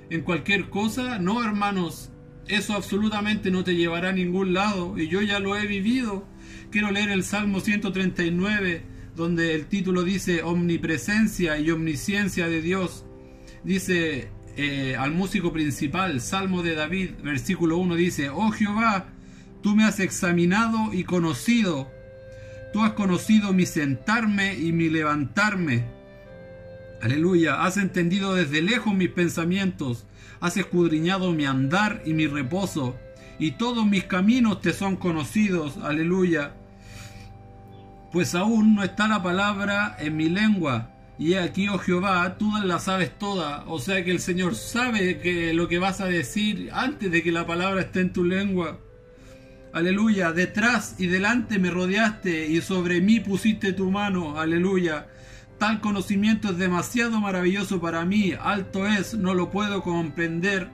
en 0.09 0.21
cualquier 0.21 0.69
cosa? 0.69 1.19
No, 1.19 1.43
hermanos, 1.43 2.11
eso 2.47 2.73
absolutamente 2.73 3.51
no 3.51 3.63
te 3.63 3.75
llevará 3.75 4.09
a 4.09 4.13
ningún 4.13 4.53
lado. 4.53 4.97
Y 4.97 5.07
yo 5.07 5.21
ya 5.21 5.39
lo 5.39 5.55
he 5.57 5.67
vivido 5.67 6.27
quiero 6.75 6.91
leer 6.91 7.09
el 7.09 7.23
Salmo 7.23 7.61
139, 7.61 8.83
donde 9.15 9.55
el 9.55 9.67
título 9.67 10.03
dice 10.03 10.43
Omnipresencia 10.43 11.57
y 11.57 11.71
Omnisciencia 11.71 12.49
de 12.49 12.61
Dios. 12.61 13.05
Dice 13.63 14.29
eh, 14.57 14.97
al 14.99 15.11
músico 15.11 15.53
principal, 15.53 16.19
Salmo 16.19 16.63
de 16.63 16.75
David, 16.75 17.11
versículo 17.23 17.77
1, 17.77 17.95
dice, 17.95 18.29
Oh 18.29 18.51
Jehová, 18.51 19.07
tú 19.63 19.73
me 19.73 19.85
has 19.85 20.01
examinado 20.01 20.93
y 20.93 21.05
conocido. 21.05 21.89
Tú 22.73 22.83
has 22.83 22.91
conocido 22.91 23.53
mi 23.53 23.65
sentarme 23.65 24.55
y 24.55 24.73
mi 24.73 24.89
levantarme. 24.89 25.94
Aleluya, 27.01 27.63
has 27.63 27.77
entendido 27.77 28.33
desde 28.33 28.61
lejos 28.61 28.93
mis 28.93 29.09
pensamientos, 29.09 30.05
has 30.39 30.57
escudriñado 30.57 31.31
mi 31.33 31.45
andar 31.45 32.01
y 32.05 32.13
mi 32.13 32.27
reposo, 32.27 32.95
y 33.39 33.51
todos 33.51 33.85
mis 33.85 34.05
caminos 34.05 34.61
te 34.61 34.73
son 34.73 34.95
conocidos. 34.95 35.77
Aleluya 35.77 36.53
pues 38.15 38.33
aún 38.33 38.75
no 38.75 38.83
está 38.85 39.09
la 39.09 39.21
palabra 39.21 39.97
en 39.99 40.15
mi 40.15 40.29
lengua. 40.29 40.89
Y 41.19 41.33
aquí, 41.33 41.67
oh 41.67 41.77
Jehová, 41.77 42.37
tú 42.37 42.49
la 42.63 42.79
sabes 42.79 43.19
toda. 43.19 43.65
O 43.67 43.77
sea 43.77 44.05
que 44.05 44.11
el 44.11 44.21
Señor 44.21 44.55
sabe 44.55 45.19
que 45.19 45.53
lo 45.53 45.67
que 45.67 45.79
vas 45.79 45.99
a 45.99 46.05
decir 46.05 46.69
antes 46.71 47.11
de 47.11 47.21
que 47.21 47.33
la 47.33 47.45
palabra 47.45 47.81
esté 47.81 47.99
en 47.99 48.13
tu 48.13 48.23
lengua. 48.23 48.79
Aleluya. 49.73 50.31
Detrás 50.31 50.95
y 50.97 51.07
delante 51.07 51.59
me 51.59 51.71
rodeaste 51.71 52.47
y 52.47 52.61
sobre 52.61 53.01
mí 53.01 53.19
pusiste 53.19 53.73
tu 53.73 53.91
mano. 53.91 54.39
Aleluya. 54.39 55.07
Tal 55.65 55.81
conocimiento 55.81 56.51
es 56.51 56.59
demasiado 56.59 57.19
maravilloso 57.19 57.81
para 57.81 58.05
mí. 58.05 58.33
Alto 58.39 58.85
es, 58.85 59.15
no 59.15 59.33
lo 59.33 59.49
puedo 59.49 59.81
comprender. 59.81 60.69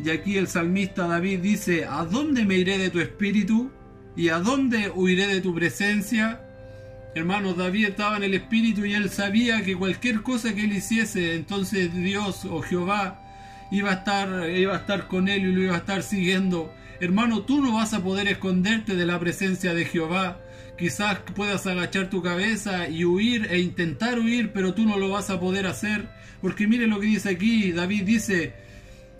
Y 0.00 0.10
aquí 0.10 0.36
el 0.36 0.46
salmista 0.46 1.08
David 1.08 1.40
dice, 1.40 1.86
¿a 1.86 2.04
dónde 2.04 2.44
me 2.44 2.54
iré 2.54 2.78
de 2.78 2.88
tu 2.88 3.00
espíritu? 3.00 3.72
¿Y 4.14 4.28
a 4.28 4.38
dónde 4.38 4.90
huiré 4.90 5.26
de 5.26 5.40
tu 5.40 5.52
presencia? 5.52 6.40
Hermanos, 7.16 7.56
David 7.56 7.86
estaba 7.86 8.16
en 8.16 8.22
el 8.22 8.34
Espíritu 8.34 8.84
y 8.84 8.94
él 8.94 9.10
sabía 9.10 9.64
que 9.64 9.74
cualquier 9.74 10.22
cosa 10.22 10.54
que 10.54 10.66
él 10.66 10.72
hiciese, 10.72 11.34
entonces 11.34 11.92
Dios 11.92 12.44
o 12.44 12.62
Jehová 12.62 13.20
iba 13.72 13.90
a 13.90 13.94
estar, 13.94 14.48
iba 14.50 14.74
a 14.74 14.78
estar 14.78 15.08
con 15.08 15.26
él 15.26 15.46
y 15.46 15.52
lo 15.52 15.62
iba 15.62 15.74
a 15.74 15.78
estar 15.78 16.04
siguiendo. 16.04 16.72
Hermano, 17.02 17.42
tú 17.42 17.60
no 17.60 17.72
vas 17.72 17.94
a 17.94 18.04
poder 18.04 18.28
esconderte 18.28 18.94
de 18.94 19.04
la 19.06 19.18
presencia 19.18 19.74
de 19.74 19.86
Jehová. 19.86 20.40
Quizás 20.78 21.18
puedas 21.34 21.66
agachar 21.66 22.08
tu 22.08 22.22
cabeza 22.22 22.88
y 22.88 23.04
huir 23.04 23.48
e 23.50 23.58
intentar 23.58 24.20
huir, 24.20 24.52
pero 24.52 24.72
tú 24.72 24.84
no 24.84 24.96
lo 24.96 25.08
vas 25.08 25.28
a 25.28 25.40
poder 25.40 25.66
hacer. 25.66 26.08
Porque 26.40 26.68
mire 26.68 26.86
lo 26.86 27.00
que 27.00 27.06
dice 27.06 27.30
aquí. 27.30 27.72
David 27.72 28.04
dice, 28.04 28.54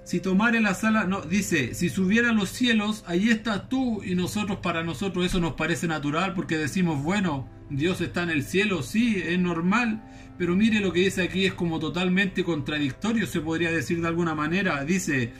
si 0.04 0.20
tomare 0.20 0.60
la 0.60 0.74
sala, 0.74 1.06
no, 1.06 1.22
dice, 1.22 1.74
si 1.74 1.88
subiera 1.88 2.30
a 2.30 2.32
los 2.32 2.50
cielos, 2.50 3.02
ahí 3.08 3.30
estás 3.30 3.68
tú 3.68 4.00
y 4.04 4.14
nosotros 4.14 4.58
para 4.62 4.84
nosotros 4.84 5.26
eso 5.26 5.40
nos 5.40 5.54
parece 5.54 5.88
natural 5.88 6.34
porque 6.34 6.58
decimos, 6.58 7.02
bueno, 7.02 7.48
Dios 7.68 8.00
está 8.00 8.22
en 8.22 8.30
el 8.30 8.44
cielo, 8.44 8.84
sí, 8.84 9.20
es 9.26 9.40
normal, 9.40 10.04
pero 10.38 10.54
mire 10.54 10.78
lo 10.78 10.92
que 10.92 11.00
dice 11.00 11.22
aquí, 11.22 11.46
es 11.46 11.54
como 11.54 11.80
totalmente 11.80 12.44
contradictorio, 12.44 13.26
se 13.26 13.40
podría 13.40 13.72
decir 13.72 14.00
de 14.00 14.06
alguna 14.06 14.36
manera. 14.36 14.84
Dice, 14.84 15.32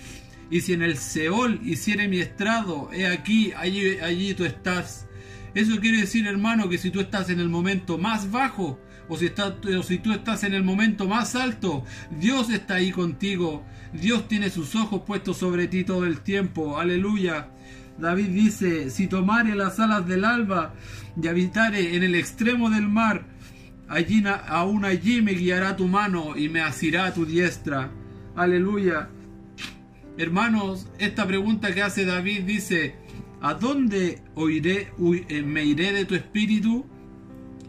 y 0.52 0.60
si 0.60 0.74
en 0.74 0.82
el 0.82 0.98
Seol 0.98 1.60
hiciere 1.64 2.08
mi 2.08 2.18
estrado, 2.18 2.90
he 2.92 3.06
aquí, 3.06 3.54
allí, 3.56 3.98
allí 4.00 4.34
tú 4.34 4.44
estás. 4.44 5.08
Eso 5.54 5.80
quiere 5.80 6.02
decir, 6.02 6.26
hermano, 6.26 6.68
que 6.68 6.76
si 6.76 6.90
tú 6.90 7.00
estás 7.00 7.30
en 7.30 7.40
el 7.40 7.48
momento 7.48 7.96
más 7.96 8.30
bajo, 8.30 8.78
o 9.08 9.16
si, 9.16 9.32
o 9.34 9.82
si 9.82 9.96
tú 9.96 10.12
estás 10.12 10.44
en 10.44 10.52
el 10.52 10.62
momento 10.62 11.08
más 11.08 11.36
alto, 11.36 11.86
Dios 12.20 12.50
está 12.50 12.74
ahí 12.74 12.90
contigo. 12.90 13.64
Dios 13.94 14.28
tiene 14.28 14.50
sus 14.50 14.74
ojos 14.74 15.04
puestos 15.06 15.38
sobre 15.38 15.68
ti 15.68 15.84
todo 15.84 16.04
el 16.04 16.20
tiempo. 16.20 16.78
Aleluya. 16.78 17.48
David 17.96 18.28
dice, 18.28 18.90
si 18.90 19.06
tomare 19.06 19.54
las 19.54 19.80
alas 19.80 20.06
del 20.06 20.22
alba 20.22 20.74
y 21.16 21.28
habitare 21.28 21.96
en 21.96 22.02
el 22.02 22.14
extremo 22.14 22.68
del 22.68 22.88
mar, 22.88 23.24
allí, 23.88 24.22
aún 24.48 24.84
allí 24.84 25.22
me 25.22 25.32
guiará 25.32 25.76
tu 25.76 25.88
mano 25.88 26.36
y 26.36 26.50
me 26.50 26.60
asirá 26.60 27.14
tu 27.14 27.24
diestra. 27.24 27.90
Aleluya. 28.36 29.08
Hermanos, 30.18 30.88
esta 30.98 31.26
pregunta 31.26 31.74
que 31.74 31.80
hace 31.80 32.04
David 32.04 32.42
dice, 32.42 32.96
¿a 33.40 33.54
dónde 33.54 34.20
oiré, 34.34 34.92
eh, 35.28 35.42
me 35.42 35.64
iré 35.64 35.92
de 35.92 36.04
tu 36.04 36.14
espíritu? 36.14 36.84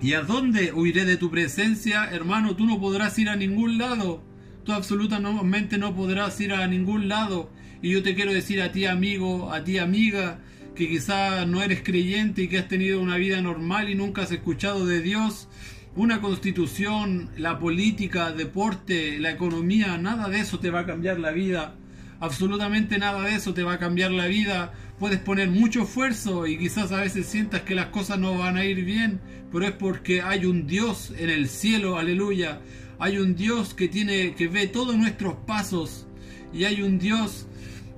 ¿Y 0.01 0.13
a 0.13 0.23
dónde 0.23 0.73
huiré 0.73 1.05
de 1.05 1.15
tu 1.15 1.31
presencia? 1.31 2.03
Hermano, 2.11 2.57
tú 2.57 2.65
no 2.65 2.81
podrás 2.81 3.17
ir 3.17 3.29
a 3.29 3.37
ningún 3.37 3.77
lado. 3.77 4.21
Tú 4.65 4.73
absolutamente 4.73 5.77
no 5.77 5.95
podrás 5.95 6.39
ir 6.41 6.51
a 6.51 6.67
ningún 6.67 7.07
lado. 7.07 7.49
Y 7.81 7.91
yo 7.91 8.03
te 8.03 8.13
quiero 8.13 8.33
decir 8.33 8.61
a 8.61 8.73
ti 8.73 8.85
amigo, 8.85 9.53
a 9.53 9.63
ti 9.63 9.77
amiga, 9.77 10.41
que 10.75 10.89
quizá 10.89 11.45
no 11.45 11.61
eres 11.61 11.81
creyente 11.81 12.43
y 12.43 12.47
que 12.49 12.59
has 12.59 12.67
tenido 12.67 13.01
una 13.01 13.15
vida 13.15 13.41
normal 13.41 13.89
y 13.89 13.95
nunca 13.95 14.23
has 14.23 14.31
escuchado 14.33 14.85
de 14.85 15.01
Dios, 15.01 15.47
una 15.95 16.19
constitución, 16.19 17.29
la 17.37 17.57
política, 17.59 18.33
deporte, 18.33 19.17
la 19.19 19.31
economía, 19.31 19.97
nada 19.97 20.27
de 20.27 20.41
eso 20.41 20.59
te 20.59 20.71
va 20.71 20.81
a 20.81 20.85
cambiar 20.85 21.19
la 21.19 21.31
vida. 21.31 21.75
Absolutamente 22.23 22.97
nada 22.99 23.23
de 23.23 23.35
eso 23.35 23.53
te 23.53 23.63
va 23.63 23.73
a 23.73 23.79
cambiar 23.79 24.11
la 24.11 24.27
vida. 24.27 24.71
Puedes 24.97 25.19
poner 25.19 25.49
mucho 25.49 25.81
esfuerzo 25.81 26.47
y 26.47 26.57
quizás 26.57 26.93
a 26.93 27.01
veces 27.01 27.25
sientas 27.25 27.63
que 27.63 27.75
las 27.75 27.87
cosas 27.87 28.17
no 28.17 28.37
van 28.37 28.55
a 28.55 28.63
ir 28.63 28.85
bien, 28.85 29.19
pero 29.51 29.65
es 29.65 29.73
porque 29.73 30.21
hay 30.21 30.45
un 30.45 30.65
Dios 30.65 31.11
en 31.19 31.29
el 31.29 31.49
cielo, 31.49 31.97
aleluya. 31.97 32.61
Hay 32.97 33.17
un 33.17 33.35
Dios 33.35 33.73
que 33.73 33.89
tiene 33.89 34.35
que 34.35 34.47
ve 34.47 34.67
todos 34.67 34.95
nuestros 34.95 35.35
pasos 35.45 36.07
y 36.53 36.63
hay 36.63 36.81
un 36.81 36.97
Dios 36.97 37.45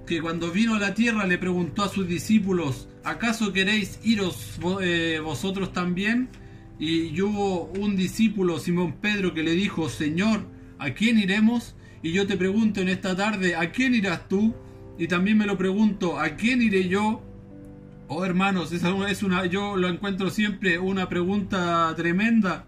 que 0.08 0.20
cuando 0.22 0.50
vino 0.50 0.74
a 0.74 0.80
la 0.80 0.96
tierra 0.96 1.28
le 1.28 1.38
preguntó 1.38 1.84
a 1.84 1.90
sus 1.90 2.08
discípulos, 2.08 2.88
¿acaso 3.04 3.54
queréis 3.54 4.00
iros 4.04 4.58
eh, 4.82 5.22
vosotros 5.24 5.72
también? 5.72 6.30
Y 6.80 7.22
hubo 7.22 7.66
un 7.80 7.96
discípulo, 7.96 8.58
Simón 8.58 8.94
Pedro, 8.94 9.36
que 9.36 9.44
le 9.44 9.52
dijo, 9.52 9.88
Señor, 9.88 10.48
¿a 10.80 10.96
quién 10.96 11.20
iremos? 11.20 11.76
Y 12.06 12.12
yo 12.12 12.28
te 12.28 12.38
pregunto 12.38 12.82
en 12.82 12.90
esta 12.90 13.16
tarde, 13.16 13.56
¿a 13.56 13.72
quién 13.72 13.96
irás 13.96 14.30
tú? 14.30 14.54
Y 14.96 15.08
también 15.08 15.40
me 15.40 15.48
lo 15.48 15.58
pregunto, 15.58 16.20
¿a 16.20 16.36
quién 16.36 16.62
iré 16.62 16.88
yo? 16.88 17.24
Oh 18.08 18.24
hermanos, 18.24 18.72
es 18.72 19.24
una, 19.24 19.48
yo 19.48 19.76
lo 19.76 19.90
encuentro 19.90 20.30
siempre 20.30 20.78
una 20.78 21.10
pregunta 21.10 21.92
tremenda. 21.98 22.68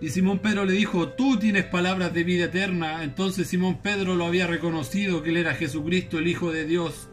Y 0.00 0.10
Simón 0.10 0.38
Pedro 0.38 0.66
le 0.66 0.74
dijo, 0.74 1.08
tú 1.08 1.36
tienes 1.36 1.64
palabras 1.64 2.14
de 2.14 2.22
vida 2.22 2.44
eterna. 2.44 3.02
Entonces 3.02 3.48
Simón 3.48 3.80
Pedro 3.82 4.14
lo 4.14 4.24
había 4.24 4.46
reconocido 4.46 5.24
que 5.24 5.30
él 5.30 5.38
era 5.38 5.56
Jesucristo, 5.56 6.20
el 6.20 6.28
Hijo 6.28 6.52
de 6.52 6.64
Dios. 6.64 7.08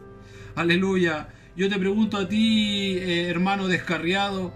Aleluya. 0.54 1.30
Yo 1.56 1.68
te 1.68 1.76
pregunto 1.76 2.18
a 2.18 2.28
ti, 2.28 2.98
eh, 2.98 3.26
hermano 3.28 3.66
descarriado, 3.66 4.54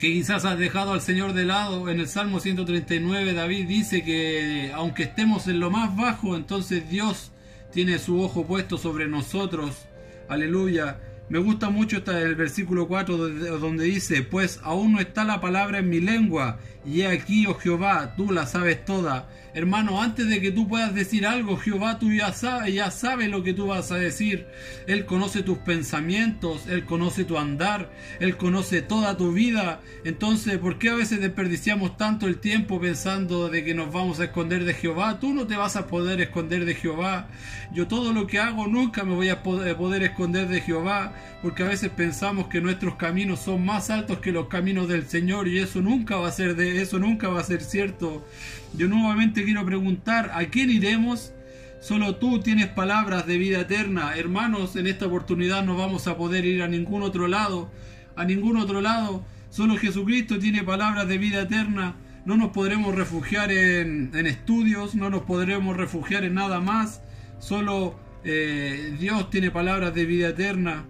que 0.00 0.10
quizás 0.10 0.46
has 0.46 0.58
dejado 0.58 0.94
al 0.94 1.02
Señor 1.02 1.34
de 1.34 1.44
lado. 1.44 1.90
En 1.90 2.00
el 2.00 2.08
Salmo 2.08 2.40
139 2.40 3.34
David 3.34 3.68
dice 3.68 4.02
que 4.02 4.72
aunque 4.74 5.02
estemos 5.02 5.46
en 5.46 5.60
lo 5.60 5.70
más 5.70 5.94
bajo, 5.94 6.36
entonces 6.36 6.88
Dios 6.88 7.32
tiene 7.70 7.98
su 7.98 8.20
ojo 8.20 8.46
puesto 8.46 8.78
sobre 8.78 9.06
nosotros. 9.06 9.86
Aleluya. 10.26 11.00
Me 11.28 11.38
gusta 11.38 11.68
mucho 11.68 11.98
el 11.98 12.34
versículo 12.34 12.88
4 12.88 13.16
donde 13.58 13.84
dice, 13.84 14.22
pues 14.22 14.58
aún 14.64 14.94
no 14.94 15.00
está 15.00 15.22
la 15.22 15.40
palabra 15.40 15.78
en 15.78 15.90
mi 15.90 16.00
lengua, 16.00 16.58
y 16.84 17.02
aquí, 17.02 17.46
oh 17.46 17.54
Jehová, 17.54 18.14
tú 18.16 18.32
la 18.32 18.46
sabes 18.46 18.84
toda. 18.84 19.28
Hermano, 19.52 20.00
antes 20.00 20.28
de 20.28 20.40
que 20.40 20.52
tú 20.52 20.68
puedas 20.68 20.94
decir 20.94 21.26
algo, 21.26 21.56
Jehová 21.56 21.98
tú 21.98 22.12
ya 22.12 22.32
sabe, 22.32 22.72
ya 22.72 22.90
sabe 22.92 23.26
lo 23.26 23.42
que 23.42 23.52
tú 23.52 23.66
vas 23.66 23.90
a 23.90 23.96
decir. 23.96 24.46
Él 24.86 25.04
conoce 25.04 25.42
tus 25.42 25.58
pensamientos, 25.58 26.68
Él 26.68 26.84
conoce 26.84 27.24
tu 27.24 27.36
andar, 27.36 27.90
Él 28.20 28.36
conoce 28.36 28.80
toda 28.80 29.16
tu 29.16 29.32
vida. 29.32 29.80
Entonces, 30.04 30.56
¿por 30.58 30.78
qué 30.78 30.90
a 30.90 30.94
veces 30.94 31.20
desperdiciamos 31.20 31.96
tanto 31.96 32.28
el 32.28 32.38
tiempo 32.38 32.80
pensando 32.80 33.48
de 33.48 33.64
que 33.64 33.74
nos 33.74 33.92
vamos 33.92 34.20
a 34.20 34.24
esconder 34.24 34.64
de 34.64 34.74
Jehová? 34.74 35.18
Tú 35.18 35.34
no 35.34 35.48
te 35.48 35.56
vas 35.56 35.74
a 35.74 35.88
poder 35.88 36.20
esconder 36.20 36.64
de 36.64 36.76
Jehová. 36.76 37.28
Yo 37.72 37.88
todo 37.88 38.12
lo 38.12 38.28
que 38.28 38.38
hago 38.38 38.68
nunca 38.68 39.02
me 39.02 39.14
voy 39.14 39.30
a 39.30 39.42
poder 39.42 40.02
esconder 40.02 40.46
de 40.48 40.60
Jehová, 40.60 41.12
porque 41.42 41.64
a 41.64 41.68
veces 41.68 41.90
pensamos 41.90 42.46
que 42.46 42.60
nuestros 42.60 42.94
caminos 42.94 43.40
son 43.40 43.64
más 43.64 43.90
altos 43.90 44.18
que 44.18 44.32
los 44.32 44.46
caminos 44.46 44.88
del 44.88 45.08
Señor 45.08 45.48
y 45.48 45.58
eso 45.58 45.80
nunca 45.80 46.16
va 46.16 46.28
a 46.28 46.32
ser 46.32 46.54
de 46.54 46.69
eso 46.78 46.98
nunca 46.98 47.28
va 47.28 47.40
a 47.40 47.44
ser 47.44 47.62
cierto. 47.62 48.26
Yo 48.74 48.88
nuevamente 48.88 49.44
quiero 49.44 49.64
preguntar, 49.64 50.30
¿a 50.34 50.46
quién 50.46 50.70
iremos? 50.70 51.32
Solo 51.80 52.16
tú 52.16 52.40
tienes 52.40 52.68
palabras 52.68 53.26
de 53.26 53.38
vida 53.38 53.60
eterna. 53.60 54.14
Hermanos, 54.16 54.76
en 54.76 54.86
esta 54.86 55.06
oportunidad 55.06 55.64
no 55.64 55.76
vamos 55.76 56.06
a 56.06 56.16
poder 56.16 56.44
ir 56.44 56.62
a 56.62 56.68
ningún 56.68 57.02
otro 57.02 57.26
lado, 57.26 57.70
a 58.16 58.24
ningún 58.24 58.58
otro 58.58 58.80
lado. 58.80 59.24
Solo 59.48 59.76
Jesucristo 59.76 60.38
tiene 60.38 60.62
palabras 60.62 61.08
de 61.08 61.18
vida 61.18 61.42
eterna. 61.42 61.96
No 62.26 62.36
nos 62.36 62.50
podremos 62.50 62.94
refugiar 62.94 63.50
en, 63.50 64.14
estudios, 64.26 64.94
no 64.94 65.08
nos 65.08 65.22
podremos 65.22 65.76
refugiar 65.76 66.24
en 66.24 66.34
nada 66.34 66.60
más. 66.60 67.00
Solo 67.38 67.98
eh, 68.24 68.94
Dios 69.00 69.30
tiene 69.30 69.50
palabras 69.50 69.94
de 69.94 70.04
vida 70.04 70.28
eterna. 70.28 70.84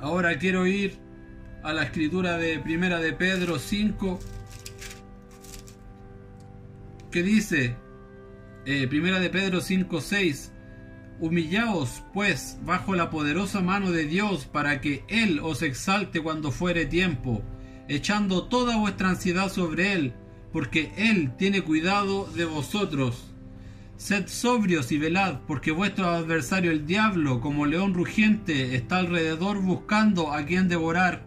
Ahora 0.00 0.38
quiero 0.38 0.66
ir 0.66 0.98
a 1.62 1.72
la 1.72 1.84
escritura 1.84 2.38
de 2.38 2.58
Primera 2.58 2.98
de 2.98 3.12
Pedro 3.12 3.58
5, 3.58 4.18
que 7.12 7.22
dice, 7.22 7.76
eh, 8.66 8.88
Primera 8.88 9.20
de 9.20 9.30
Pedro 9.30 9.60
5, 9.60 10.00
6, 10.00 10.52
Humillaos, 11.20 12.02
pues, 12.12 12.58
bajo 12.64 12.96
la 12.96 13.10
poderosa 13.10 13.60
mano 13.60 13.92
de 13.92 14.06
Dios, 14.06 14.46
para 14.46 14.80
que 14.80 15.04
Él 15.06 15.38
os 15.40 15.62
exalte 15.62 16.20
cuando 16.20 16.50
fuere 16.50 16.86
tiempo, 16.86 17.44
echando 17.86 18.44
toda 18.44 18.78
vuestra 18.78 19.10
ansiedad 19.10 19.48
sobre 19.52 19.92
Él, 19.92 20.14
porque 20.52 20.90
Él 20.96 21.36
tiene 21.36 21.62
cuidado 21.62 22.26
de 22.34 22.46
vosotros. 22.46 23.32
Sed 23.96 24.26
sobrios 24.26 24.90
y 24.90 24.98
velad, 24.98 25.40
porque 25.46 25.70
vuestro 25.70 26.06
adversario 26.06 26.72
el 26.72 26.86
diablo, 26.86 27.40
como 27.40 27.66
león 27.66 27.94
rugiente, 27.94 28.74
está 28.74 28.98
alrededor 28.98 29.60
buscando 29.60 30.32
a 30.32 30.44
quien 30.44 30.66
devorar. 30.66 31.24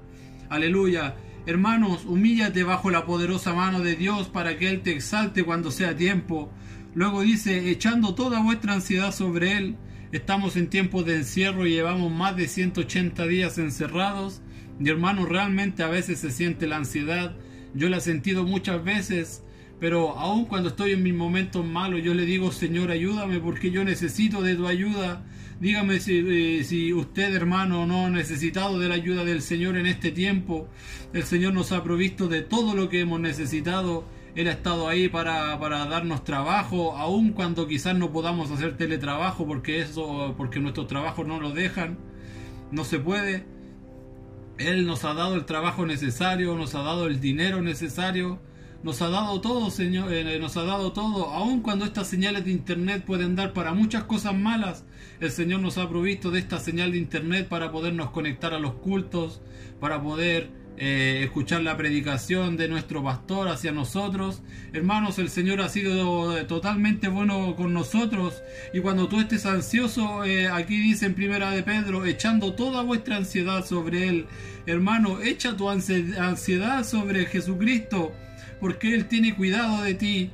Aleluya. 0.50 1.16
Hermanos, 1.48 2.06
humíllate 2.06 2.64
bajo 2.64 2.90
la 2.90 3.06
poderosa 3.06 3.54
mano 3.54 3.82
de 3.82 3.96
Dios 3.96 4.30
para 4.30 4.58
que 4.58 4.68
Él 4.68 4.82
te 4.82 4.92
exalte 4.92 5.44
cuando 5.44 5.70
sea 5.70 5.96
tiempo. 5.96 6.52
Luego 6.96 7.22
dice, 7.22 7.70
echando 7.70 8.16
toda 8.16 8.42
vuestra 8.42 8.74
ansiedad 8.74 9.14
sobre 9.14 9.56
Él. 9.56 9.76
Estamos 10.12 10.56
en 10.56 10.72
tiempos 10.72 11.06
de 11.06 11.18
encierro 11.18 11.68
y 11.68 11.72
llevamos 11.72 12.12
más 12.12 12.36
de 12.36 12.48
180 12.48 13.28
días 13.28 13.60
encerrados. 13.60 14.42
Y 14.80 14.90
hermanos, 14.90 15.30
realmente 15.30 15.84
a 15.84 15.88
veces 15.88 16.18
se 16.18 16.32
siente 16.32 16.66
la 16.66 16.78
ansiedad. 16.78 17.36
Yo 17.76 17.90
la 17.90 17.98
he 17.98 18.02
sentido 18.02 18.44
muchas 18.44 18.84
veces 18.84 19.44
pero 19.80 20.18
aun 20.18 20.46
cuando 20.46 20.70
estoy 20.70 20.92
en 20.92 21.04
mis 21.04 21.14
momentos 21.14 21.66
malos, 21.66 22.02
yo 22.02 22.14
le 22.14 22.26
digo, 22.26 22.52
Señor, 22.52 22.92
ayúdame 22.92 23.40
porque 23.40 23.72
yo 23.72 23.84
necesito 23.84 24.42
de 24.42 24.56
tu 24.56 24.68
ayuda. 24.68 25.24
Dígame 25.60 26.00
si, 26.00 26.60
eh, 26.60 26.64
si, 26.64 26.94
usted, 26.94 27.34
hermano, 27.34 27.86
no 27.86 28.06
ha 28.06 28.10
necesitado 28.10 28.80
de 28.80 28.90
la 28.90 28.96
ayuda 28.96 29.24
del 29.26 29.42
Señor 29.42 29.78
en 29.78 29.86
este 29.86 30.12
tiempo. 30.12 30.70
El 31.14 31.24
Señor 31.24 31.54
nos 31.54 31.72
ha 31.72 31.84
provisto 31.84 32.28
de 32.28 32.42
todo 32.42 32.74
lo 32.74 32.88
que 32.90 33.02
hemos 33.02 33.20
necesitado. 33.20 34.06
Él 34.36 34.48
ha 34.48 34.52
estado 34.52 34.88
ahí 34.88 35.08
para, 35.08 35.58
para 35.60 35.86
darnos 35.86 36.24
trabajo, 36.26 36.98
aun 36.98 37.32
cuando 37.32 37.68
quizás 37.68 37.96
no 37.96 38.12
podamos 38.12 38.52
hacer 38.52 38.76
teletrabajo 38.76 39.48
porque 39.48 39.80
eso, 39.80 40.36
porque 40.38 40.60
nuestros 40.60 40.88
trabajos 40.88 41.28
no 41.28 41.40
lo 41.40 41.52
dejan. 41.52 41.98
No 42.72 42.84
se 42.86 43.00
puede. 43.00 43.46
Él 44.58 44.86
nos 44.86 45.04
ha 45.04 45.14
dado 45.14 45.36
el 45.36 45.46
trabajo 45.46 45.86
necesario, 45.86 46.56
nos 46.56 46.76
ha 46.76 46.82
dado 46.82 47.08
el 47.08 47.20
dinero 47.20 47.62
necesario 47.62 48.40
nos 48.84 49.02
ha 49.02 49.10
dado 49.10 49.42
todo, 49.42 49.72
Señor, 49.72 50.14
eh, 50.14 50.40
nos 50.40 50.58
ha 50.58 50.64
dado 50.64 50.92
todo, 50.92 51.32
aun 51.32 51.62
cuando 51.62 51.86
estas 51.86 52.08
señales 52.08 52.46
de 52.46 52.52
Internet 52.52 53.04
pueden 53.04 53.36
dar 53.36 53.54
para 53.54 53.74
muchas 53.74 54.04
cosas 54.04 54.36
malas. 54.36 54.86
El 55.20 55.32
Señor 55.32 55.62
nos 55.62 55.78
ha 55.78 55.90
provisto 55.90 56.30
de 56.30 56.40
esta 56.40 56.60
señal 56.60 56.92
de 56.92 57.00
Internet 57.00 57.48
para 57.48 57.72
podernos 57.72 58.12
conectar 58.12 58.54
a 58.54 58.60
los 58.60 58.74
cultos, 58.74 59.42
para 59.80 60.02
poder 60.02 60.52
eh, 60.78 61.22
escuchar 61.24 61.64
la 61.64 61.78
predicación 61.78 62.58
de 62.58 62.68
nuestro 62.68 63.02
pastor 63.02 63.48
hacia 63.48 63.72
nosotros. 63.72 64.42
Hermanos, 64.74 65.18
el 65.20 65.30
Señor 65.30 65.62
ha 65.62 65.70
sido 65.70 66.38
eh, 66.38 66.44
totalmente 66.44 67.08
bueno 67.08 67.56
con 67.56 67.74
nosotros. 67.74 68.44
Y 68.74 68.82
cuando 68.82 69.08
tú 69.08 69.20
estés 69.20 69.46
ansioso, 69.46 70.22
aquí 70.52 70.78
dice 70.78 71.08
en 71.08 71.16
primera 71.16 71.50
de 71.52 71.64
Pedro, 71.64 72.06
echando 72.06 72.54
toda 72.54 72.84
vuestra 72.84 73.16
ansiedad 73.18 73.66
sobre 73.66 74.10
Él. 74.10 74.28
Hermano, 74.68 75.22
echa 75.22 75.56
tu 75.56 75.70
ansiedad 75.70 76.84
sobre 76.84 77.26
Jesucristo 77.26 78.12
porque 78.60 78.94
Él 78.94 79.06
tiene 79.06 79.36
cuidado 79.36 79.84
de 79.84 79.94
ti. 79.94 80.30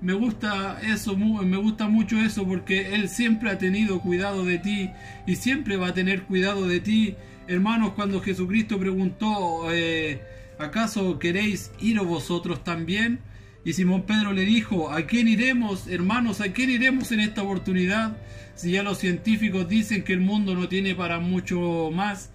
Me 0.00 0.12
gusta 0.12 0.78
eso, 0.82 1.16
me 1.16 1.56
gusta 1.56 1.88
mucho 1.88 2.18
eso 2.18 2.46
porque 2.46 2.94
Él 2.94 3.08
siempre 3.08 3.50
ha 3.50 3.58
tenido 3.58 4.00
cuidado 4.00 4.44
de 4.44 4.58
ti 4.58 4.90
y 5.26 5.36
siempre 5.36 5.76
va 5.76 5.88
a 5.88 5.94
tener 5.94 6.22
cuidado 6.22 6.66
de 6.66 6.80
ti. 6.80 7.16
Hermanos, 7.48 7.92
cuando 7.94 8.20
Jesucristo 8.20 8.78
preguntó, 8.78 9.72
eh, 9.72 10.20
¿acaso 10.58 11.18
queréis 11.18 11.70
ir 11.80 11.98
vosotros 12.00 12.62
también? 12.64 13.20
Y 13.64 13.72
Simón 13.72 14.02
Pedro 14.02 14.32
le 14.32 14.42
dijo, 14.42 14.92
¿a 14.92 15.06
quién 15.06 15.26
iremos, 15.26 15.88
hermanos? 15.88 16.40
¿A 16.40 16.52
quién 16.52 16.70
iremos 16.70 17.10
en 17.10 17.18
esta 17.18 17.42
oportunidad? 17.42 18.16
Si 18.54 18.70
ya 18.70 18.84
los 18.84 18.98
científicos 18.98 19.68
dicen 19.68 20.04
que 20.04 20.12
el 20.12 20.20
mundo 20.20 20.54
no 20.54 20.68
tiene 20.68 20.94
para 20.94 21.18
mucho 21.18 21.90
más, 21.92 22.30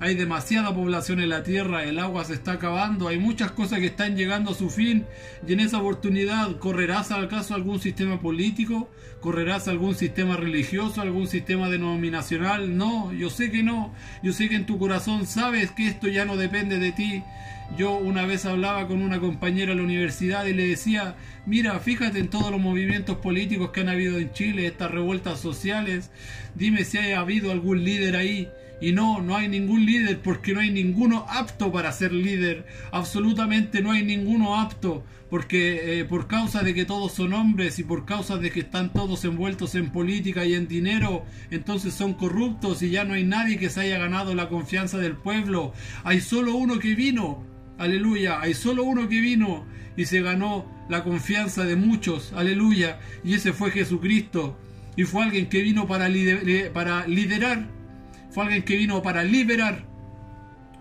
hay 0.00 0.14
demasiada 0.16 0.74
población 0.74 1.20
en 1.20 1.28
la 1.28 1.44
Tierra, 1.44 1.84
el 1.84 1.98
agua 1.98 2.24
se 2.24 2.34
está 2.34 2.52
acabando, 2.52 3.08
hay 3.08 3.18
muchas 3.18 3.52
cosas 3.52 3.78
que 3.78 3.86
están 3.86 4.16
llegando 4.16 4.50
a 4.50 4.54
su 4.54 4.68
fin 4.68 5.06
y 5.46 5.52
en 5.52 5.60
esa 5.60 5.78
oportunidad 5.78 6.58
correrás 6.58 7.12
al 7.12 7.28
caso 7.28 7.54
algún 7.54 7.80
sistema 7.80 8.20
político, 8.20 8.90
correrás 9.20 9.68
algún 9.68 9.94
sistema 9.94 10.36
religioso, 10.36 11.00
algún 11.00 11.28
sistema 11.28 11.70
denominacional. 11.70 12.76
No, 12.76 13.12
yo 13.12 13.30
sé 13.30 13.50
que 13.50 13.62
no, 13.62 13.94
yo 14.22 14.32
sé 14.32 14.48
que 14.48 14.56
en 14.56 14.66
tu 14.66 14.78
corazón 14.78 15.26
sabes 15.26 15.70
que 15.70 15.86
esto 15.86 16.08
ya 16.08 16.24
no 16.24 16.36
depende 16.36 16.78
de 16.78 16.92
ti. 16.92 17.22
Yo 17.78 17.96
una 17.96 18.26
vez 18.26 18.44
hablaba 18.44 18.86
con 18.86 19.00
una 19.00 19.20
compañera 19.20 19.72
en 19.72 19.78
la 19.78 19.84
universidad 19.84 20.44
y 20.44 20.52
le 20.52 20.66
decía, 20.66 21.16
mira, 21.46 21.78
fíjate 21.78 22.18
en 22.18 22.28
todos 22.28 22.50
los 22.50 22.60
movimientos 22.60 23.16
políticos 23.18 23.70
que 23.70 23.80
han 23.80 23.88
habido 23.88 24.18
en 24.18 24.32
Chile, 24.32 24.66
estas 24.66 24.90
revueltas 24.90 25.40
sociales, 25.40 26.10
dime 26.54 26.84
si 26.84 26.98
ha 26.98 27.20
habido 27.20 27.52
algún 27.52 27.82
líder 27.84 28.16
ahí 28.16 28.50
y 28.84 28.92
no, 28.92 29.22
no 29.22 29.34
hay 29.34 29.48
ningún 29.48 29.86
líder 29.86 30.20
porque 30.20 30.52
no 30.52 30.60
hay 30.60 30.70
ninguno 30.70 31.24
apto 31.30 31.72
para 31.72 31.90
ser 31.90 32.12
líder. 32.12 32.66
Absolutamente 32.92 33.80
no 33.80 33.92
hay 33.92 34.04
ninguno 34.04 34.60
apto 34.60 35.02
porque 35.30 36.00
eh, 36.00 36.04
por 36.04 36.26
causa 36.26 36.62
de 36.62 36.74
que 36.74 36.84
todos 36.84 37.12
son 37.12 37.32
hombres 37.32 37.78
y 37.78 37.82
por 37.82 38.04
causa 38.04 38.36
de 38.36 38.50
que 38.50 38.60
están 38.60 38.92
todos 38.92 39.24
envueltos 39.24 39.74
en 39.74 39.90
política 39.90 40.44
y 40.44 40.52
en 40.52 40.68
dinero, 40.68 41.24
entonces 41.50 41.94
son 41.94 42.12
corruptos 42.12 42.82
y 42.82 42.90
ya 42.90 43.04
no 43.04 43.14
hay 43.14 43.24
nadie 43.24 43.56
que 43.56 43.70
se 43.70 43.80
haya 43.80 43.98
ganado 43.98 44.34
la 44.34 44.50
confianza 44.50 44.98
del 44.98 45.16
pueblo. 45.16 45.72
Hay 46.04 46.20
solo 46.20 46.54
uno 46.54 46.78
que 46.78 46.94
vino, 46.94 47.42
aleluya, 47.78 48.38
hay 48.42 48.52
solo 48.52 48.84
uno 48.84 49.08
que 49.08 49.20
vino 49.20 49.64
y 49.96 50.04
se 50.04 50.20
ganó 50.20 50.70
la 50.90 51.04
confianza 51.04 51.64
de 51.64 51.76
muchos, 51.76 52.34
aleluya, 52.34 53.00
y 53.24 53.32
ese 53.32 53.54
fue 53.54 53.70
Jesucristo. 53.70 54.58
Y 54.94 55.04
fue 55.04 55.24
alguien 55.24 55.48
que 55.48 55.62
vino 55.62 55.88
para, 55.88 56.06
para 56.74 57.06
liderar 57.06 57.66
fue 58.34 58.42
alguien 58.42 58.64
que 58.64 58.76
vino 58.76 59.00
para 59.00 59.22
liberar, 59.22 59.86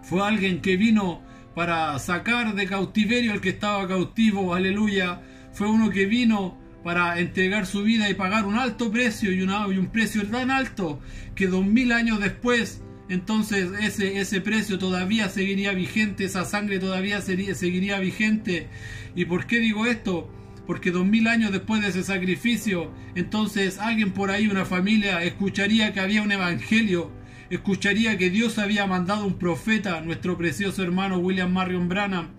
fue 0.01 0.25
alguien 0.27 0.59
que 0.59 0.75
vino 0.75 1.21
para 1.53 1.99
sacar 1.99 2.55
de 2.55 2.65
cautiverio 2.65 3.31
al 3.31 3.41
que 3.41 3.49
estaba 3.49 3.87
cautivo, 3.87 4.55
aleluya, 4.55 5.21
fue 5.51 5.67
uno 5.69 5.91
que 5.91 6.07
vino 6.07 6.57
para 6.83 7.19
entregar 7.19 7.67
su 7.67 7.83
vida 7.83 8.09
y 8.09 8.15
pagar 8.15 8.45
un 8.45 8.55
alto 8.55 8.91
precio 8.91 9.31
y, 9.31 9.37
y 9.37 9.77
un 9.77 9.87
precio 9.91 10.27
tan 10.27 10.49
alto 10.49 10.99
que 11.35 11.45
dos 11.45 11.63
mil 11.63 11.91
años 11.91 12.19
después 12.19 12.81
entonces 13.07 13.69
ese, 13.79 14.19
ese 14.19 14.41
precio 14.41 14.79
todavía 14.79 15.29
seguiría 15.29 15.73
vigente, 15.73 16.25
esa 16.25 16.45
sangre 16.45 16.79
todavía 16.79 17.21
seguiría 17.21 17.99
vigente. 17.99 18.67
¿Y 19.15 19.25
por 19.25 19.45
qué 19.45 19.59
digo 19.59 19.85
esto? 19.85 20.27
Porque 20.65 20.89
dos 20.89 21.05
mil 21.05 21.27
años 21.27 21.51
después 21.51 21.83
de 21.83 21.89
ese 21.89 22.03
sacrificio, 22.03 22.91
entonces 23.13 23.77
alguien 23.77 24.13
por 24.13 24.31
ahí, 24.31 24.47
una 24.47 24.65
familia, 24.65 25.21
escucharía 25.21 25.93
que 25.93 25.99
había 25.99 26.23
un 26.23 26.31
evangelio 26.31 27.11
escucharía 27.55 28.17
que 28.17 28.29
Dios 28.29 28.57
había 28.59 28.85
mandado 28.87 29.25
un 29.25 29.37
profeta, 29.37 30.01
nuestro 30.01 30.37
precioso 30.37 30.83
hermano 30.83 31.17
William 31.17 31.51
Marion 31.51 31.89
Branham. 31.89 32.29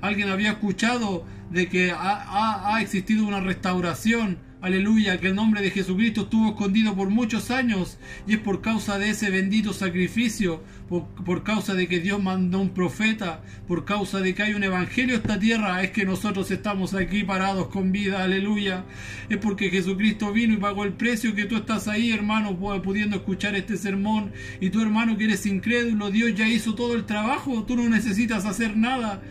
Alguien 0.00 0.28
había 0.28 0.52
escuchado 0.52 1.24
de 1.50 1.68
que 1.68 1.90
ha, 1.90 2.74
ha 2.74 2.80
existido 2.82 3.26
una 3.26 3.40
restauración 3.40 4.38
aleluya, 4.62 5.18
que 5.18 5.26
el 5.26 5.34
nombre 5.34 5.60
de 5.60 5.72
Jesucristo 5.72 6.22
estuvo 6.22 6.50
escondido 6.50 6.94
por 6.94 7.10
muchos 7.10 7.50
años 7.50 7.98
y 8.28 8.34
es 8.34 8.38
por 8.38 8.62
causa 8.62 8.96
de 8.96 9.10
ese 9.10 9.28
bendito 9.28 9.72
sacrificio, 9.72 10.62
por, 10.88 11.42
causa 11.42 11.74
de 11.74 11.88
que 11.88 11.98
Dios 11.98 12.22
mandó 12.22 12.60
un 12.60 12.70
profeta, 12.70 13.42
por 13.66 13.84
causa 13.84 14.20
de 14.20 14.34
que 14.34 14.44
hay 14.44 14.54
un 14.54 14.62
evangelio 14.62 15.16
en 15.16 15.20
esta 15.20 15.38
tierra, 15.38 15.82
es 15.82 15.90
que 15.90 16.04
nosotros 16.04 16.48
estamos 16.52 16.94
aquí 16.94 17.24
parados 17.24 17.66
con 17.68 17.90
vida, 17.90 18.22
aleluya. 18.22 18.84
Es 19.28 19.38
porque 19.38 19.68
Jesucristo 19.68 20.32
vino 20.32 20.54
y 20.54 20.58
pagó 20.58 20.84
el 20.84 20.92
precio 20.92 21.34
que 21.34 21.46
tú 21.46 21.56
estás 21.56 21.88
ahí, 21.88 22.12
hermano, 22.12 22.56
pudiendo 22.82 23.16
escuchar 23.16 23.56
este 23.56 23.76
sermón 23.76 24.32
y 24.60 24.70
tu 24.70 24.80
hermano 24.80 25.16
que 25.16 25.24
eres 25.24 25.44
incrédulo, 25.44 26.12
Dios 26.12 26.34
ya 26.36 26.46
hizo 26.46 26.76
todo 26.76 26.94
el 26.94 27.04
trabajo, 27.04 27.64
tú 27.64 27.76
no 27.76 27.88
necesitas 27.88 28.44
hacer 28.44 28.76
nada. 28.76 29.22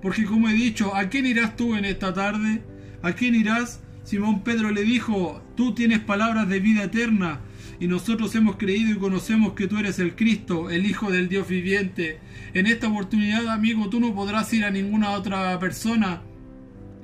Porque 0.00 0.24
como 0.24 0.48
he 0.48 0.54
dicho, 0.54 0.94
¿a 0.94 1.08
quién 1.08 1.26
irás 1.26 1.56
tú 1.56 1.74
en 1.74 1.84
esta 1.84 2.14
tarde? 2.14 2.62
¿A 3.02 3.12
quién 3.12 3.34
irás? 3.34 3.80
Simón 4.04 4.42
Pedro 4.42 4.70
le 4.70 4.82
dijo, 4.82 5.42
tú 5.56 5.74
tienes 5.74 6.00
palabras 6.00 6.48
de 6.48 6.60
vida 6.60 6.84
eterna, 6.84 7.40
y 7.80 7.86
nosotros 7.86 8.34
hemos 8.34 8.56
creído 8.56 8.92
y 8.92 8.98
conocemos 8.98 9.54
que 9.54 9.66
tú 9.66 9.78
eres 9.78 9.98
el 9.98 10.14
Cristo, 10.14 10.70
el 10.70 10.86
Hijo 10.86 11.10
del 11.10 11.28
Dios 11.28 11.48
viviente. 11.48 12.20
En 12.54 12.66
esta 12.66 12.88
oportunidad, 12.88 13.48
amigo, 13.48 13.88
tú 13.88 13.98
no 13.98 14.14
podrás 14.14 14.52
ir 14.52 14.64
a 14.64 14.70
ninguna 14.70 15.10
otra 15.10 15.58
persona 15.58 16.22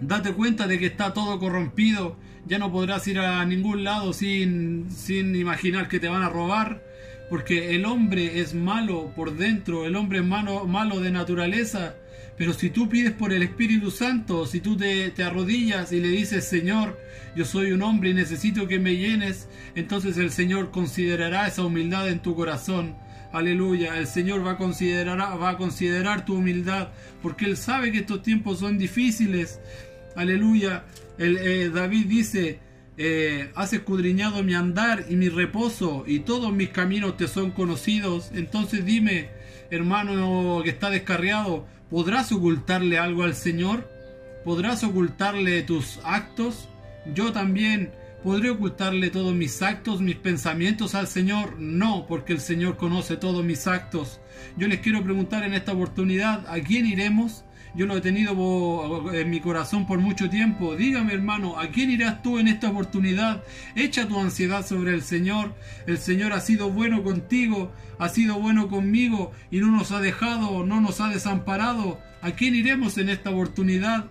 Date 0.01 0.33
cuenta 0.33 0.69
de 0.69 0.79
que 0.79 0.87
está 0.87 1.13
todo 1.13 1.39
corrompido. 1.39 2.17
Ya 2.47 2.59
no 2.59 2.71
podrás 2.71 3.07
ir 3.09 3.19
a 3.19 3.45
ningún 3.45 3.85
lado 3.85 4.13
sin, 4.13 4.91
sin 4.91 5.35
imaginar 5.35 5.89
que 5.89 5.99
te 5.99 6.09
van 6.09 6.23
a 6.23 6.29
robar. 6.29 6.83
Porque 7.31 7.75
el 7.75 7.85
hombre 7.85 8.41
es 8.41 8.55
malo 8.55 9.13
por 9.15 9.37
dentro, 9.37 9.85
el 9.85 9.97
hombre 9.97 10.21
es 10.21 10.25
malo, 10.25 10.67
malo 10.67 11.01
de 11.01 11.11
naturaleza. 11.11 11.97
Pero 12.39 12.53
si 12.55 12.71
tú 12.71 12.89
pides 12.89 13.13
por 13.13 13.33
el 13.33 13.43
Espíritu 13.43 13.91
Santo, 13.91 14.47
si 14.47 14.61
tú 14.61 14.77
te, 14.77 15.13
arrodillas 15.23 15.91
y 15.91 16.01
le 16.01 16.09
dices, 16.09 16.45
Señor, 16.45 16.97
yo 17.35 17.45
soy 17.45 17.73
un 17.73 17.83
hombre 17.83 18.11
y 18.11 18.15
necesito 18.15 18.69
que 18.69 18.79
me 18.79 18.97
llenes, 18.97 19.49
entonces 19.75 20.17
el 20.19 20.31
Señor 20.31 20.71
considerará 20.71 21.49
esa 21.49 21.65
humildad 21.65 22.09
en 22.09 22.21
tu 22.21 22.37
corazón. 22.37 22.95
Aleluya, 23.33 23.99
el 23.99 24.07
Señor 24.07 24.47
va 24.47 24.53
a 24.53 24.57
considerar, 24.57 25.19
va 25.19 25.51
a 25.51 25.57
considerar 25.57 26.25
tu 26.25 26.37
humildad, 26.37 26.91
porque 27.23 27.45
Él 27.45 27.57
sabe 27.57 27.91
que 27.91 27.99
estos 27.99 28.23
tiempos 28.23 28.61
son 28.61 28.79
difíciles. 28.79 29.61
Aleluya, 30.15 30.85
el, 31.19 31.39
eh, 31.39 31.71
David 31.71 32.07
dice, 32.07 32.61
eh, 32.97 33.51
has 33.57 33.73
escudriñado 33.73 34.45
mi 34.45 34.55
andar 34.55 35.07
y 35.09 35.17
mi 35.17 35.29
reposo, 35.29 36.05
y 36.07 36.21
todos 36.21 36.53
mis 36.53 36.69
caminos 36.69 37.17
te 37.17 37.27
son 37.27 37.51
conocidos. 37.51 38.31
Entonces 38.33 38.85
dime, 38.85 39.29
hermano 39.71 40.63
que 40.63 40.71
está 40.71 40.89
descarriado, 40.89 41.67
¿podrás 41.91 42.33
ocultarle 42.33 42.99
algo 42.99 43.23
al 43.23 43.35
Señor? 43.35 43.89
¿Podrás 44.45 44.85
ocultarle 44.85 45.63
tus 45.63 46.01
actos? 46.05 46.69
Yo 47.15 47.33
también 47.33 47.93
¿Podré 48.23 48.51
ocultarle 48.51 49.11
todos 49.11 49.33
mis 49.33 49.63
actos, 49.63 50.01
mis 50.01 50.17
pensamientos 50.17 50.97
al 50.97 51.07
Señor? 51.07 51.61
No, 51.61 52.05
porque 52.09 52.33
el 52.33 52.41
Señor 52.41 52.77
conoce 52.77 53.17
todos 53.17 53.45
mis 53.45 53.69
actos. 53.69 54.19
Yo 54.57 54.67
les 54.67 54.81
quiero 54.81 55.05
preguntar 55.05 55.45
en 55.45 55.55
esta 55.55 55.73
oportunidad, 55.73 56.45
¿a 56.49 56.61
quién 56.61 56.85
iremos? 56.87 57.45
Yo 57.79 57.87
lo 57.87 57.97
he 57.97 58.01
tenido 58.01 59.13
en 59.15 59.31
mi 59.31 59.39
corazón 59.39 59.87
por 59.87 60.01
mucho 60.01 60.29
tiempo. 60.29 60.75
Dígame 60.75 61.13
hermano, 61.13 61.61
¿a 61.61 61.69
quién 61.69 61.93
irás 61.93 62.25
tú 62.25 62.41
en 62.41 62.49
esta 62.49 62.71
oportunidad? 62.71 63.45
Echa 63.77 64.09
tu 64.09 64.19
ansiedad 64.19 64.67
sobre 64.67 64.95
el 64.95 65.03
Señor. 65.03 65.55
El 65.87 65.99
Señor 65.99 66.33
ha 66.33 66.41
sido 66.41 66.71
bueno 66.71 67.05
contigo, 67.05 67.73
ha 68.01 68.09
sido 68.09 68.41
bueno 68.41 68.67
conmigo 68.67 69.31
y 69.53 69.59
no 69.61 69.69
nos 69.69 69.93
ha 69.93 70.01
dejado, 70.01 70.67
no 70.67 70.81
nos 70.81 71.01
ha 71.01 71.09
desamparado. 71.09 72.01
¿A 72.21 72.33
quién 72.33 72.57
iremos 72.57 72.99
en 72.99 73.11
esta 73.11 73.31
oportunidad? 73.31 74.07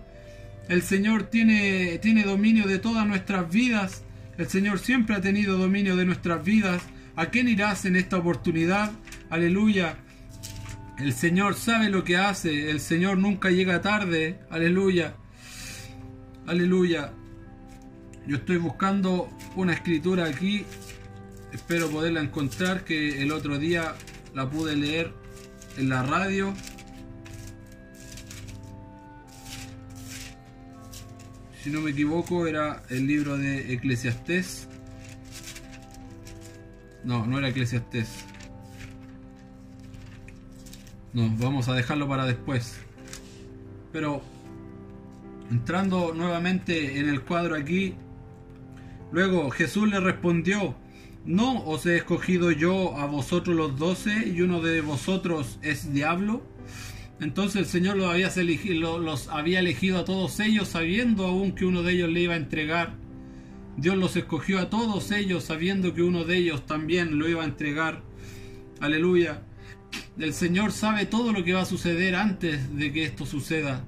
El 0.70 0.80
Señor 0.80 1.24
tiene, 1.24 1.98
tiene 1.98 2.22
dominio 2.22 2.66
de 2.66 2.78
todas 2.78 3.06
nuestras 3.06 3.52
vidas. 3.52 4.02
El 4.38 4.48
Señor 4.48 4.78
siempre 4.78 5.14
ha 5.14 5.20
tenido 5.20 5.58
dominio 5.58 5.94
de 5.94 6.06
nuestras 6.06 6.42
vidas. 6.42 6.80
¿A 7.16 7.26
quién 7.26 7.48
irás 7.48 7.84
en 7.84 7.96
esta 7.96 8.16
oportunidad? 8.16 8.92
Aleluya. 9.28 9.98
El 10.98 11.12
Señor 11.12 11.54
sabe 11.54 11.88
lo 11.90 12.02
que 12.02 12.16
hace. 12.16 12.70
El 12.70 12.80
Señor 12.80 13.18
nunca 13.18 13.50
llega 13.50 13.80
tarde. 13.80 14.40
Aleluya. 14.50 15.14
Aleluya. 16.46 17.12
Yo 18.26 18.36
estoy 18.36 18.56
buscando 18.56 19.28
una 19.54 19.74
escritura 19.74 20.26
aquí. 20.26 20.64
Espero 21.52 21.88
poderla 21.88 22.20
encontrar 22.20 22.84
que 22.84 23.22
el 23.22 23.32
otro 23.32 23.58
día 23.58 23.94
la 24.34 24.50
pude 24.50 24.76
leer 24.76 25.12
en 25.76 25.88
la 25.88 26.02
radio. 26.02 26.52
si 31.68 31.74
no 31.74 31.82
me 31.82 31.90
equivoco, 31.90 32.46
era 32.46 32.82
el 32.88 33.06
libro 33.06 33.36
de 33.36 33.74
Eclesiastés. 33.74 34.68
No, 37.04 37.26
no 37.26 37.38
era 37.38 37.50
Eclesiastés. 37.50 38.27
No, 41.12 41.28
vamos 41.38 41.68
a 41.68 41.74
dejarlo 41.74 42.08
para 42.08 42.26
después. 42.26 42.78
Pero 43.92 44.22
entrando 45.50 46.12
nuevamente 46.14 46.98
en 46.98 47.08
el 47.08 47.22
cuadro 47.22 47.56
aquí, 47.56 47.94
luego 49.10 49.50
Jesús 49.50 49.88
le 49.88 50.00
respondió, 50.00 50.74
¿no 51.24 51.64
os 51.64 51.86
he 51.86 51.96
escogido 51.96 52.50
yo 52.50 52.96
a 52.98 53.06
vosotros 53.06 53.56
los 53.56 53.78
doce 53.78 54.28
y 54.28 54.42
uno 54.42 54.60
de 54.60 54.80
vosotros 54.82 55.58
es 55.62 55.92
diablo? 55.92 56.42
Entonces 57.20 57.56
el 57.56 57.66
Señor 57.66 57.96
los 57.96 58.08
había, 58.10 58.28
elegido, 58.28 58.98
los 58.98 59.28
había 59.28 59.58
elegido 59.60 59.98
a 59.98 60.04
todos 60.04 60.38
ellos 60.38 60.68
sabiendo 60.68 61.26
aún 61.26 61.52
que 61.52 61.64
uno 61.64 61.82
de 61.82 61.94
ellos 61.94 62.10
le 62.10 62.20
iba 62.20 62.34
a 62.34 62.36
entregar. 62.38 62.94
Dios 63.76 63.96
los 63.96 64.16
escogió 64.16 64.58
a 64.60 64.70
todos 64.70 65.10
ellos 65.10 65.44
sabiendo 65.44 65.94
que 65.94 66.02
uno 66.02 66.24
de 66.24 66.36
ellos 66.36 66.66
también 66.66 67.18
lo 67.18 67.28
iba 67.28 67.42
a 67.42 67.46
entregar. 67.46 68.02
Aleluya. 68.80 69.42
El 70.18 70.32
Señor 70.32 70.72
sabe 70.72 71.06
todo 71.06 71.32
lo 71.32 71.44
que 71.44 71.52
va 71.52 71.62
a 71.62 71.64
suceder 71.64 72.14
antes 72.14 72.76
de 72.76 72.92
que 72.92 73.04
esto 73.04 73.24
suceda. 73.24 73.84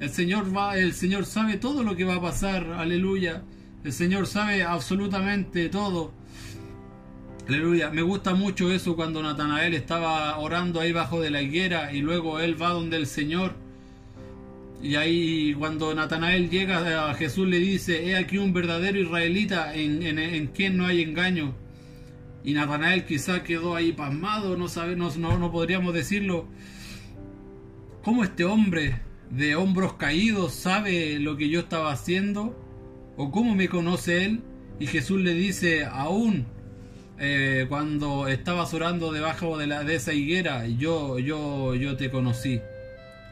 El 0.00 0.10
Señor 0.10 0.56
va, 0.56 0.76
el 0.78 0.94
Señor 0.94 1.26
sabe 1.26 1.56
todo 1.56 1.82
lo 1.82 1.96
que 1.96 2.04
va 2.04 2.16
a 2.16 2.20
pasar. 2.20 2.72
Aleluya. 2.72 3.42
El 3.84 3.92
Señor 3.92 4.26
sabe 4.26 4.62
absolutamente 4.62 5.68
todo. 5.68 6.12
Aleluya, 7.48 7.90
me 7.90 8.02
gusta 8.02 8.34
mucho 8.34 8.70
eso 8.70 8.94
cuando 8.94 9.20
Natanael 9.20 9.74
estaba 9.74 10.38
orando 10.38 10.80
ahí 10.80 10.92
bajo 10.92 11.20
de 11.20 11.30
la 11.30 11.42
higuera 11.42 11.92
y 11.92 12.00
luego 12.00 12.38
él 12.38 12.60
va 12.60 12.68
donde 12.68 12.96
el 12.96 13.06
Señor. 13.06 13.54
Y 14.80 14.94
ahí 14.94 15.52
cuando 15.54 15.92
Natanael 15.94 16.50
llega 16.50 17.10
a 17.10 17.14
Jesús 17.14 17.48
le 17.48 17.58
dice, 17.58 18.08
he 18.08 18.16
aquí 18.16 18.38
un 18.38 18.52
verdadero 18.52 18.98
israelita 19.00 19.74
en, 19.74 20.02
en, 20.02 20.46
quien 20.48 20.76
no 20.76 20.86
hay 20.86 21.02
engaño. 21.02 21.54
Y 22.44 22.54
Natanael 22.54 23.04
quizá 23.04 23.42
quedó 23.42 23.76
ahí 23.76 23.92
pasmado, 23.92 24.56
no, 24.56 24.68
sabe, 24.68 24.96
no, 24.96 25.10
no 25.16 25.52
podríamos 25.52 25.94
decirlo. 25.94 26.46
¿Cómo 28.02 28.24
este 28.24 28.44
hombre 28.44 29.00
de 29.30 29.54
hombros 29.54 29.94
caídos 29.94 30.54
sabe 30.54 31.18
lo 31.20 31.36
que 31.36 31.48
yo 31.48 31.60
estaba 31.60 31.92
haciendo? 31.92 32.58
¿O 33.16 33.30
cómo 33.30 33.54
me 33.54 33.68
conoce 33.68 34.24
él? 34.24 34.40
Y 34.80 34.86
Jesús 34.86 35.20
le 35.20 35.34
dice, 35.34 35.84
aún 35.84 36.46
eh, 37.18 37.66
cuando 37.68 38.26
estabas 38.26 38.74
orando 38.74 39.12
debajo 39.12 39.56
de, 39.56 39.68
la, 39.68 39.84
de 39.84 39.94
esa 39.94 40.12
higuera, 40.12 40.66
yo, 40.66 41.20
yo, 41.20 41.76
yo 41.76 41.96
te 41.96 42.10
conocí. 42.10 42.60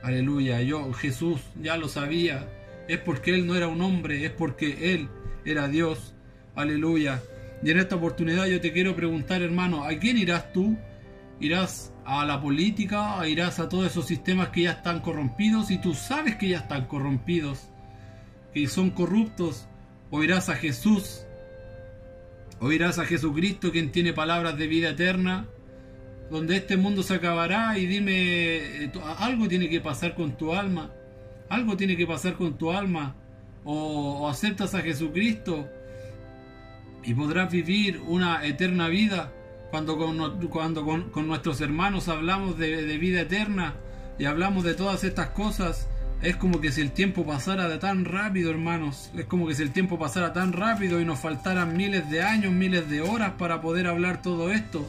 Aleluya, 0.02 0.62
yo 0.62 0.92
Jesús 0.92 1.40
ya 1.60 1.76
lo 1.76 1.88
sabía. 1.88 2.48
Es 2.86 2.98
porque 2.98 3.34
Él 3.34 3.46
no 3.46 3.56
era 3.56 3.66
un 3.66 3.82
hombre, 3.82 4.24
es 4.24 4.30
porque 4.30 4.94
Él 4.94 5.08
era 5.44 5.66
Dios. 5.66 6.14
Aleluya. 6.54 7.20
Y 7.62 7.70
en 7.70 7.78
esta 7.78 7.96
oportunidad 7.96 8.46
yo 8.46 8.60
te 8.60 8.72
quiero 8.72 8.96
preguntar, 8.96 9.42
hermano, 9.42 9.84
¿a 9.84 9.90
quién 9.98 10.18
irás 10.18 10.52
tú? 10.52 10.76
¿Irás 11.40 11.92
a 12.04 12.24
la 12.24 12.40
política? 12.40 13.26
¿Irás 13.28 13.58
a 13.58 13.68
todos 13.68 13.86
esos 13.86 14.06
sistemas 14.06 14.48
que 14.48 14.62
ya 14.62 14.72
están 14.72 15.00
corrompidos? 15.00 15.70
Y 15.70 15.78
tú 15.78 15.94
sabes 15.94 16.36
que 16.36 16.48
ya 16.48 16.58
están 16.58 16.86
corrompidos, 16.86 17.68
que 18.52 18.66
son 18.66 18.90
corruptos. 18.90 19.66
¿O 20.10 20.22
irás 20.22 20.48
a 20.48 20.56
Jesús? 20.56 21.24
Oirás 22.62 22.98
a 22.98 23.06
Jesucristo 23.06 23.72
quien 23.72 23.90
tiene 23.90 24.12
palabras 24.12 24.58
de 24.58 24.66
vida 24.66 24.90
eterna, 24.90 25.46
donde 26.30 26.56
este 26.56 26.76
mundo 26.76 27.02
se 27.02 27.14
acabará 27.14 27.78
y 27.78 27.86
dime, 27.86 28.84
eh, 28.84 28.92
algo 29.18 29.48
tiene 29.48 29.70
que 29.70 29.80
pasar 29.80 30.14
con 30.14 30.36
tu 30.36 30.52
alma, 30.52 30.92
algo 31.48 31.78
tiene 31.78 31.96
que 31.96 32.06
pasar 32.06 32.34
con 32.34 32.58
tu 32.58 32.70
alma, 32.70 33.16
o, 33.64 34.28
aceptas 34.28 34.74
a 34.74 34.82
Jesucristo 34.82 35.68
y 37.02 37.14
podrás 37.14 37.50
vivir 37.50 38.00
una 38.06 38.44
eterna 38.44 38.88
vida. 38.88 39.32
Cuando 39.70 39.96
con, 39.96 41.10
con, 41.10 41.26
nuestros 41.28 41.60
hermanos 41.60 42.08
hablamos 42.08 42.58
de 42.58 42.98
vida 42.98 43.20
eterna 43.20 43.76
y 44.18 44.24
hablamos 44.24 44.64
de 44.64 44.74
todas 44.74 45.04
estas 45.04 45.28
cosas, 45.28 45.88
es 46.22 46.36
como 46.36 46.60
que 46.60 46.70
si 46.70 46.82
el 46.82 46.92
tiempo 46.92 47.24
pasara 47.24 47.66
de 47.68 47.78
tan 47.78 48.04
rápido, 48.04 48.50
hermanos. 48.50 49.10
Es 49.16 49.24
como 49.24 49.46
que 49.46 49.54
si 49.54 49.62
el 49.62 49.72
tiempo 49.72 49.98
pasara 49.98 50.34
tan 50.34 50.52
rápido 50.52 51.00
y 51.00 51.04
nos 51.06 51.18
faltaran 51.18 51.76
miles 51.76 52.10
de 52.10 52.22
años, 52.22 52.52
miles 52.52 52.90
de 52.90 53.00
horas 53.00 53.32
para 53.38 53.62
poder 53.62 53.86
hablar 53.86 54.20
todo 54.20 54.50
esto. 54.50 54.86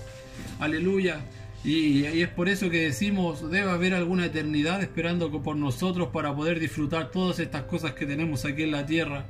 Aleluya. 0.60 1.22
Y, 1.64 2.04
es 2.04 2.28
por 2.28 2.50
eso 2.50 2.70
que 2.70 2.82
decimos, 2.82 3.50
debe 3.50 3.72
haber 3.72 3.94
alguna 3.94 4.26
eternidad 4.26 4.82
esperando 4.82 5.32
por 5.42 5.56
nosotros 5.56 6.10
para 6.10 6.36
poder 6.36 6.60
disfrutar 6.60 7.12
todas 7.12 7.40
estas 7.40 7.64
cosas 7.64 7.94
que 7.94 8.06
tenemos 8.06 8.44
aquí 8.44 8.64
en 8.64 8.72
la 8.72 8.86
tierra. 8.86 9.28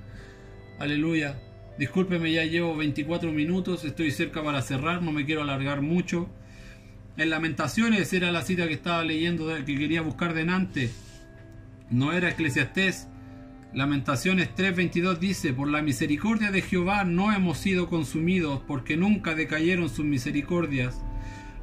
Aleluya. 0.79 1.37
Discúlpeme, 1.81 2.31
ya 2.31 2.43
llevo 2.43 2.75
24 2.75 3.31
minutos, 3.31 3.83
estoy 3.85 4.11
cerca 4.11 4.43
para 4.43 4.61
cerrar, 4.61 5.01
no 5.01 5.11
me 5.11 5.25
quiero 5.25 5.41
alargar 5.41 5.81
mucho. 5.81 6.29
En 7.17 7.31
Lamentaciones 7.31 8.13
era 8.13 8.31
la 8.31 8.43
cita 8.43 8.67
que 8.67 8.75
estaba 8.75 9.03
leyendo, 9.03 9.47
que 9.65 9.79
quería 9.79 10.03
buscar 10.03 10.35
de 10.35 10.45
Nantes 10.45 11.11
no 11.89 12.13
era 12.13 12.29
Eclesiastés. 12.29 13.07
Lamentaciones 13.73 14.49
3:22 14.55 15.17
dice, 15.17 15.53
por 15.53 15.69
la 15.69 15.81
misericordia 15.81 16.51
de 16.51 16.61
Jehová 16.61 17.03
no 17.03 17.33
hemos 17.33 17.57
sido 17.57 17.89
consumidos, 17.89 18.61
porque 18.67 18.95
nunca 18.95 19.33
decayeron 19.33 19.89
sus 19.89 20.05
misericordias. 20.05 21.01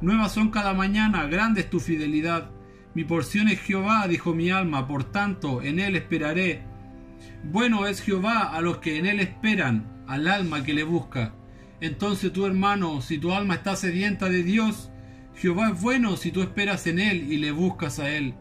Nuevas 0.01 0.33
son 0.33 0.51
cada 0.51 0.73
mañana, 0.73 1.27
grande 1.27 1.61
es 1.61 1.69
tu 1.69 1.79
fidelidad. 1.79 2.51
Mi 2.93 3.05
porción 3.05 3.47
es 3.47 3.61
Jehová, 3.61 4.05
dijo 4.09 4.35
mi 4.35 4.49
alma, 4.49 4.85
por 4.85 5.05
tanto 5.05 5.61
en 5.61 5.79
él 5.79 5.95
esperaré. 5.95 6.63
Bueno 7.43 7.87
es 7.87 8.01
Jehová 8.01 8.53
a 8.53 8.59
los 8.59 8.79
que 8.79 8.97
en 8.97 9.05
él 9.05 9.21
esperan, 9.21 9.98
al 10.09 10.27
alma 10.27 10.63
que 10.63 10.73
le 10.73 10.83
busca. 10.83 11.33
Entonces 11.79 12.33
tu 12.33 12.45
hermano, 12.45 13.01
si 13.01 13.19
tu 13.19 13.31
alma 13.31 13.55
está 13.55 13.75
sedienta 13.75 14.27
de 14.27 14.43
Dios, 14.43 14.89
Jehová 15.35 15.69
es 15.69 15.81
bueno 15.81 16.17
si 16.17 16.31
tú 16.31 16.41
esperas 16.41 16.87
en 16.87 16.99
él 16.99 17.31
y 17.31 17.37
le 17.37 17.51
buscas 17.51 17.99
a 17.99 18.09
él. 18.09 18.33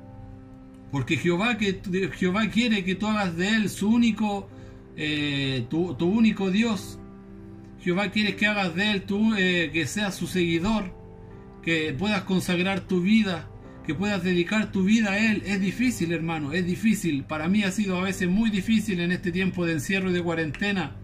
Porque 0.91 1.19
Jehová, 1.19 1.59
que, 1.59 1.81
Jehová 2.17 2.49
quiere 2.49 2.85
que 2.85 2.95
tú 2.95 3.07
hagas 3.07 3.37
de 3.37 3.51
él 3.51 3.69
su 3.69 3.91
único, 3.91 4.49
eh, 4.97 5.67
tu, 5.69 5.95
único 6.01 6.51
Dios. 6.51 6.99
Jehová 7.81 8.11
quiere 8.11 8.35
que 8.35 8.47
hagas 8.47 8.75
de 8.75 8.91
él 8.91 9.03
tu, 9.03 9.35
eh, 9.37 9.71
que 9.71 9.87
seas 9.87 10.17
su 10.17 10.27
seguidor, 10.27 10.97
que 11.63 11.93
puedas 11.93 12.23
consagrar 12.23 12.81
tu 12.81 13.03
vida, 13.03 13.51
que 13.87 13.95
puedas 13.95 14.25
dedicar 14.25 14.73
tu 14.73 14.85
vida 14.85 15.13
a 15.13 15.19
Él. 15.19 15.43
Es 15.47 15.61
difícil, 15.61 16.13
hermano, 16.13 16.53
es 16.53 16.67
difícil. 16.67 17.25
Para 17.25 17.49
mí 17.49 17.63
ha 17.63 17.71
sido 17.71 17.99
a 17.99 18.03
veces 18.03 18.29
muy 18.29 18.51
difícil 18.51 19.01
en 19.01 19.13
este 19.13 19.33
tiempo 19.33 19.65
de 19.65 19.75
encierro 19.75 20.11
y 20.11 20.15
de 20.15 20.23
cuarentena. 20.23 20.97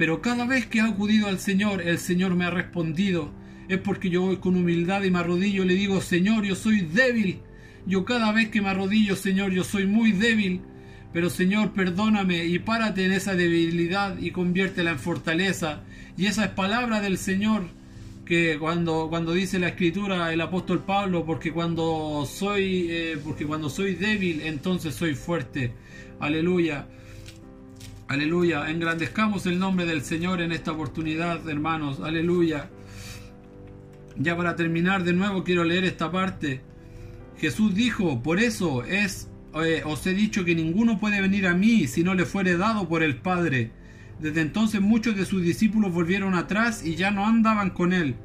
Pero 0.00 0.22
cada 0.22 0.46
vez 0.46 0.64
que 0.64 0.78
he 0.78 0.80
acudido 0.80 1.28
al 1.28 1.38
Señor, 1.38 1.82
el 1.82 1.98
Señor 1.98 2.34
me 2.34 2.46
ha 2.46 2.50
respondido. 2.50 3.30
Es 3.68 3.76
porque 3.80 4.08
yo 4.08 4.22
voy 4.22 4.38
con 4.38 4.56
humildad 4.56 5.02
y 5.02 5.10
me 5.10 5.18
arrodillo 5.18 5.62
y 5.62 5.68
le 5.68 5.74
digo, 5.74 6.00
Señor, 6.00 6.42
yo 6.44 6.54
soy 6.54 6.80
débil. 6.80 7.40
Yo 7.84 8.06
cada 8.06 8.32
vez 8.32 8.48
que 8.48 8.62
me 8.62 8.70
arrodillo, 8.70 9.14
Señor, 9.14 9.52
yo 9.52 9.62
soy 9.62 9.86
muy 9.86 10.12
débil. 10.12 10.62
Pero 11.12 11.28
Señor, 11.28 11.74
perdóname 11.74 12.46
y 12.46 12.58
párate 12.60 13.04
en 13.04 13.12
esa 13.12 13.34
debilidad 13.34 14.16
y 14.18 14.30
conviértela 14.30 14.92
en 14.92 14.98
fortaleza. 14.98 15.82
Y 16.16 16.24
esa 16.24 16.46
es 16.46 16.50
palabra 16.52 17.02
del 17.02 17.18
Señor 17.18 17.64
que 18.24 18.56
cuando, 18.58 19.08
cuando 19.10 19.34
dice 19.34 19.58
la 19.58 19.68
escritura 19.68 20.32
el 20.32 20.40
apóstol 20.40 20.82
Pablo, 20.82 21.26
porque 21.26 21.52
cuando 21.52 22.24
soy, 22.24 22.86
eh, 22.88 23.18
porque 23.22 23.44
cuando 23.44 23.68
soy 23.68 23.96
débil, 23.96 24.40
entonces 24.44 24.94
soy 24.94 25.14
fuerte. 25.14 25.74
Aleluya. 26.20 26.86
Aleluya. 28.10 28.68
Engrandezcamos 28.68 29.46
el 29.46 29.60
nombre 29.60 29.86
del 29.86 30.02
Señor 30.02 30.40
en 30.40 30.50
esta 30.50 30.72
oportunidad, 30.72 31.48
hermanos. 31.48 32.00
Aleluya. 32.00 32.68
Ya 34.18 34.36
para 34.36 34.56
terminar 34.56 35.04
de 35.04 35.12
nuevo 35.12 35.44
quiero 35.44 35.62
leer 35.62 35.84
esta 35.84 36.10
parte. 36.10 36.60
Jesús 37.38 37.72
dijo, 37.72 38.20
por 38.20 38.40
eso 38.40 38.82
es, 38.82 39.30
eh, 39.64 39.82
os 39.86 40.04
he 40.08 40.14
dicho 40.14 40.44
que 40.44 40.56
ninguno 40.56 40.98
puede 40.98 41.20
venir 41.20 41.46
a 41.46 41.54
mí 41.54 41.86
si 41.86 42.02
no 42.02 42.16
le 42.16 42.24
fuere 42.24 42.56
dado 42.56 42.88
por 42.88 43.04
el 43.04 43.14
Padre. 43.14 43.70
Desde 44.18 44.40
entonces 44.40 44.80
muchos 44.80 45.14
de 45.14 45.24
sus 45.24 45.42
discípulos 45.42 45.92
volvieron 45.92 46.34
atrás 46.34 46.84
y 46.84 46.96
ya 46.96 47.12
no 47.12 47.28
andaban 47.28 47.70
con 47.70 47.92
él. 47.92 48.16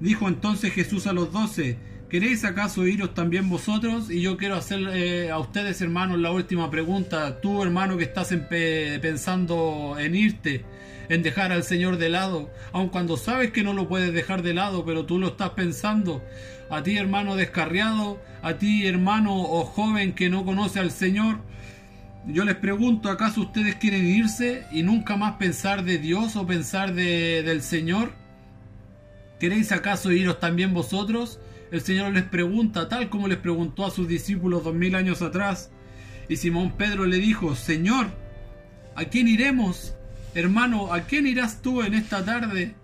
Dijo 0.00 0.26
entonces 0.26 0.72
Jesús 0.72 1.06
a 1.06 1.12
los 1.12 1.32
doce, 1.32 1.76
¿queréis 2.08 2.44
acaso 2.44 2.86
iros 2.86 3.14
también 3.14 3.48
vosotros? 3.48 4.10
Y 4.10 4.20
yo 4.20 4.36
quiero 4.36 4.56
hacer 4.56 4.80
eh, 4.92 5.30
a 5.30 5.38
ustedes, 5.38 5.80
hermanos, 5.80 6.18
la 6.18 6.30
última 6.30 6.70
pregunta. 6.70 7.40
Tú, 7.40 7.62
hermano, 7.62 7.96
que 7.96 8.04
estás 8.04 8.34
pensando 8.48 9.96
en 9.98 10.14
irte, 10.14 10.64
en 11.08 11.22
dejar 11.22 11.52
al 11.52 11.64
Señor 11.64 11.98
de 11.98 12.08
lado, 12.08 12.50
aun 12.72 12.88
cuando 12.88 13.16
sabes 13.16 13.50
que 13.50 13.62
no 13.62 13.72
lo 13.72 13.88
puedes 13.88 14.12
dejar 14.12 14.42
de 14.42 14.54
lado, 14.54 14.84
pero 14.84 15.04
tú 15.04 15.18
lo 15.18 15.28
estás 15.28 15.50
pensando. 15.50 16.22
A 16.70 16.82
ti, 16.82 16.96
hermano 16.96 17.36
descarriado, 17.36 18.20
a 18.42 18.54
ti, 18.54 18.86
hermano 18.86 19.36
o 19.36 19.64
joven 19.64 20.14
que 20.14 20.30
no 20.30 20.44
conoce 20.44 20.80
al 20.80 20.90
Señor, 20.90 21.38
yo 22.26 22.44
les 22.44 22.56
pregunto, 22.56 23.10
¿acaso 23.10 23.42
ustedes 23.42 23.74
quieren 23.74 24.06
irse 24.06 24.64
y 24.72 24.82
nunca 24.82 25.16
más 25.16 25.34
pensar 25.34 25.84
de 25.84 25.98
Dios 25.98 26.36
o 26.36 26.46
pensar 26.46 26.94
de, 26.94 27.42
del 27.42 27.60
Señor? 27.60 28.12
¿Queréis 29.38 29.72
acaso 29.72 30.10
iros 30.10 30.40
también 30.40 30.72
vosotros? 30.72 31.38
El 31.70 31.80
Señor 31.80 32.12
les 32.12 32.24
pregunta, 32.24 32.88
tal 32.88 33.08
como 33.08 33.28
les 33.28 33.38
preguntó 33.38 33.86
a 33.86 33.90
sus 33.90 34.06
discípulos 34.06 34.64
dos 34.64 34.74
mil 34.74 34.94
años 34.94 35.22
atrás. 35.22 35.70
Y 36.28 36.36
Simón 36.36 36.72
Pedro 36.76 37.04
le 37.06 37.18
dijo, 37.18 37.54
Señor, 37.54 38.06
¿a 38.94 39.04
quién 39.04 39.28
iremos? 39.28 39.94
Hermano, 40.34 40.92
¿a 40.92 41.02
quién 41.02 41.26
irás 41.26 41.62
tú 41.62 41.82
en 41.82 41.94
esta 41.94 42.24
tarde? 42.24 42.74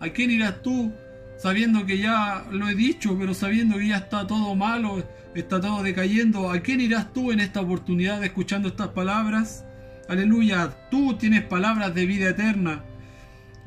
¿A 0.00 0.08
quién 0.08 0.30
irás 0.30 0.62
tú? 0.62 0.92
Sabiendo 1.38 1.84
que 1.86 1.98
ya 1.98 2.46
lo 2.50 2.68
he 2.68 2.74
dicho, 2.74 3.16
pero 3.18 3.34
sabiendo 3.34 3.78
que 3.78 3.88
ya 3.88 3.98
está 3.98 4.26
todo 4.26 4.54
malo, 4.54 5.04
está 5.34 5.60
todo 5.60 5.82
decayendo. 5.82 6.50
¿A 6.50 6.60
quién 6.60 6.80
irás 6.80 7.12
tú 7.12 7.32
en 7.32 7.40
esta 7.40 7.60
oportunidad 7.60 8.24
escuchando 8.24 8.68
estas 8.68 8.88
palabras? 8.88 9.64
Aleluya, 10.08 10.88
tú 10.90 11.14
tienes 11.14 11.42
palabras 11.42 11.94
de 11.94 12.06
vida 12.06 12.30
eterna. 12.30 12.84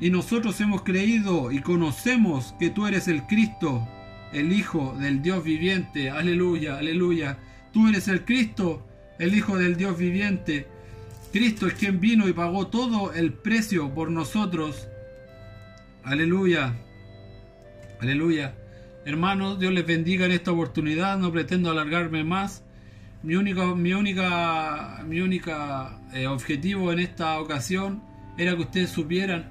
Y 0.00 0.10
nosotros 0.10 0.60
hemos 0.60 0.82
creído 0.82 1.52
y 1.52 1.60
conocemos 1.60 2.54
que 2.58 2.70
tú 2.70 2.86
eres 2.86 3.06
el 3.06 3.22
Cristo, 3.26 3.86
el 4.32 4.52
Hijo 4.52 4.96
del 5.00 5.22
Dios 5.22 5.44
viviente. 5.44 6.10
Aleluya, 6.10 6.78
aleluya. 6.78 7.38
Tú 7.72 7.88
eres 7.88 8.08
el 8.08 8.24
Cristo, 8.24 8.86
el 9.18 9.34
Hijo 9.34 9.56
del 9.58 9.76
Dios 9.76 9.96
viviente. 9.98 10.66
Cristo 11.32 11.66
es 11.66 11.74
quien 11.74 12.00
vino 12.00 12.28
y 12.28 12.32
pagó 12.32 12.66
todo 12.66 13.12
el 13.12 13.32
precio 13.32 13.94
por 13.94 14.10
nosotros. 14.10 14.88
Aleluya. 16.02 16.74
Aleluya. 18.00 18.56
Hermanos, 19.04 19.58
Dios 19.58 19.72
les 19.72 19.86
bendiga 19.86 20.26
en 20.26 20.32
esta 20.32 20.52
oportunidad. 20.52 21.18
No 21.18 21.30
pretendo 21.30 21.70
alargarme 21.70 22.24
más. 22.24 22.64
Mi 23.22 23.36
único, 23.36 23.76
mi 23.76 23.92
única, 23.92 25.04
mi 25.06 25.20
única 25.20 26.00
eh, 26.12 26.26
objetivo 26.26 26.92
en 26.92 27.00
esta 27.00 27.38
ocasión 27.38 28.02
era 28.38 28.56
que 28.56 28.62
ustedes 28.62 28.90
supieran 28.90 29.50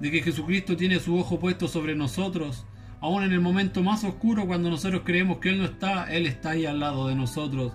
de 0.00 0.10
que 0.10 0.22
Jesucristo 0.22 0.76
tiene 0.76 0.98
su 0.98 1.16
ojo 1.16 1.38
puesto 1.38 1.68
sobre 1.68 1.94
nosotros. 1.94 2.64
Aún 3.02 3.24
en 3.24 3.32
el 3.32 3.40
momento 3.40 3.82
más 3.82 4.04
oscuro, 4.04 4.46
cuando 4.46 4.70
nosotros 4.70 5.02
creemos 5.04 5.38
que 5.38 5.50
Él 5.50 5.58
no 5.58 5.64
está, 5.64 6.04
Él 6.04 6.24
está 6.24 6.50
ahí 6.50 6.66
al 6.66 6.78
lado 6.78 7.08
de 7.08 7.16
nosotros. 7.16 7.72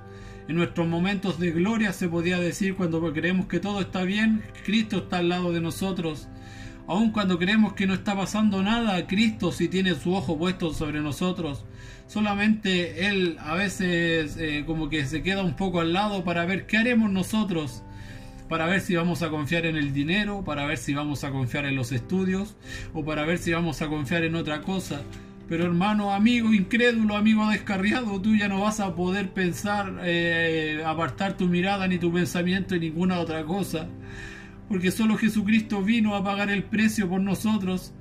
En 0.47 0.55
nuestros 0.55 0.87
momentos 0.87 1.37
de 1.37 1.51
gloria 1.51 1.91
se 1.91 2.07
podía 2.07 2.39
decir 2.39 2.75
cuando 2.75 3.01
creemos 3.11 3.47
que 3.47 3.59
todo 3.59 3.81
está 3.81 4.03
bien, 4.03 4.41
Cristo 4.63 4.99
está 4.99 5.17
al 5.17 5.27
lado 5.27 5.51
de 5.51 5.59
nosotros. 5.59 6.29
Aun 6.87 7.11
cuando 7.11 7.37
creemos 7.37 7.73
que 7.73 7.85
no 7.85 7.93
está 7.93 8.15
pasando 8.15 8.63
nada, 8.63 9.05
Cristo 9.05 9.51
sí 9.51 9.67
tiene 9.67 9.95
su 9.95 10.13
ojo 10.13 10.37
puesto 10.37 10.73
sobre 10.73 11.01
nosotros. 11.01 11.65
Solamente 12.07 13.07
Él 13.09 13.35
a 13.41 13.55
veces 13.55 14.37
eh, 14.37 14.63
como 14.65 14.87
que 14.87 15.05
se 15.05 15.21
queda 15.21 15.43
un 15.43 15.57
poco 15.57 15.81
al 15.81 15.91
lado 15.91 16.23
para 16.23 16.45
ver 16.45 16.65
qué 16.67 16.77
haremos 16.77 17.11
nosotros. 17.11 17.83
Para 18.49 18.65
ver 18.65 18.81
si 18.81 18.95
vamos 18.95 19.21
a 19.23 19.29
confiar 19.29 19.65
en 19.65 19.75
el 19.75 19.93
dinero, 19.93 20.43
para 20.43 20.65
ver 20.65 20.77
si 20.77 20.93
vamos 20.93 21.23
a 21.23 21.31
confiar 21.31 21.65
en 21.65 21.75
los 21.75 21.91
estudios 21.91 22.55
o 22.93 23.03
para 23.03 23.25
ver 23.25 23.37
si 23.37 23.51
vamos 23.51 23.81
a 23.81 23.87
confiar 23.87 24.23
en 24.23 24.35
otra 24.35 24.61
cosa. 24.61 25.01
Pero 25.49 25.65
hermano, 25.65 26.13
amigo 26.13 26.53
incrédulo, 26.53 27.15
amigo 27.15 27.47
descarriado, 27.49 28.21
tú 28.21 28.35
ya 28.35 28.47
no 28.47 28.61
vas 28.61 28.79
a 28.79 28.95
poder 28.95 29.29
pensar, 29.29 30.01
eh, 30.03 30.83
apartar 30.85 31.37
tu 31.37 31.47
mirada 31.47 31.87
ni 31.87 31.97
tu 31.97 32.11
pensamiento 32.11 32.75
en 32.75 32.81
ninguna 32.81 33.19
otra 33.19 33.43
cosa 33.45 33.87
porque 34.67 34.91
solo 34.91 35.17
Jesucristo 35.17 35.81
vino 35.81 36.15
a 36.15 36.23
pagar 36.23 36.49
el 36.49 36.63
precio 36.63 37.07
por 37.09 37.21
nosotros. 37.21 37.93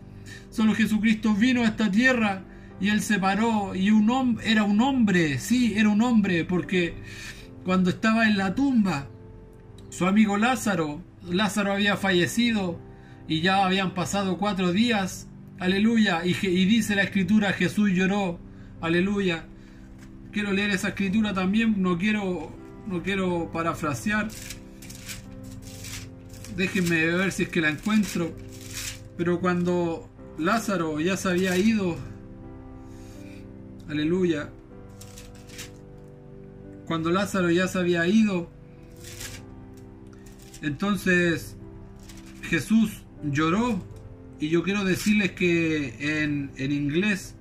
Solo 0.50 0.74
Jesucristo 0.74 1.34
vino 1.34 1.62
a 1.62 1.66
esta 1.66 1.90
tierra 1.90 2.42
y 2.80 2.88
él 2.88 3.00
se 3.00 3.18
paró 3.18 3.74
y 3.74 3.90
un 3.90 4.38
era 4.44 4.64
un 4.64 4.80
hombre, 4.80 5.38
sí, 5.38 5.74
era 5.76 5.88
un 5.88 6.02
hombre, 6.02 6.44
porque 6.44 6.94
cuando 7.64 7.90
estaba 7.90 8.26
en 8.26 8.36
la 8.36 8.54
tumba, 8.54 9.08
su 9.90 10.06
amigo 10.06 10.36
Lázaro, 10.36 11.02
Lázaro 11.22 11.72
había 11.72 11.96
fallecido 11.96 12.78
y 13.28 13.40
ya 13.40 13.64
habían 13.64 13.94
pasado 13.94 14.38
cuatro 14.38 14.72
días, 14.72 15.28
aleluya, 15.58 16.24
y, 16.24 16.36
y 16.46 16.64
dice 16.64 16.94
la 16.94 17.02
escritura, 17.02 17.52
Jesús 17.52 17.90
lloró, 17.92 18.38
aleluya. 18.80 19.46
Quiero 20.32 20.52
leer 20.52 20.70
esa 20.70 20.88
escritura 20.88 21.32
también, 21.32 21.82
no 21.82 21.98
quiero, 21.98 22.52
no 22.86 23.02
quiero 23.02 23.50
parafrasear, 23.52 24.28
déjenme 26.56 27.06
ver 27.06 27.32
si 27.32 27.44
es 27.44 27.48
que 27.48 27.60
la 27.60 27.70
encuentro. 27.70 28.32
Pero 29.16 29.40
cuando 29.40 30.10
Lázaro 30.38 31.00
ya 31.00 31.16
se 31.16 31.28
había 31.28 31.56
ido, 31.56 31.96
aleluya, 33.88 34.50
cuando 36.86 37.10
Lázaro 37.10 37.50
ya 37.50 37.66
se 37.66 37.78
había 37.78 38.06
ido, 38.06 38.50
entonces 40.62 41.56
Jesús 42.42 43.02
lloró 43.24 43.84
y 44.38 44.48
yo 44.48 44.62
quiero 44.62 44.84
decirles 44.84 45.32
que 45.32 46.22
en, 46.22 46.50
en 46.56 46.72
inglés 46.72 47.36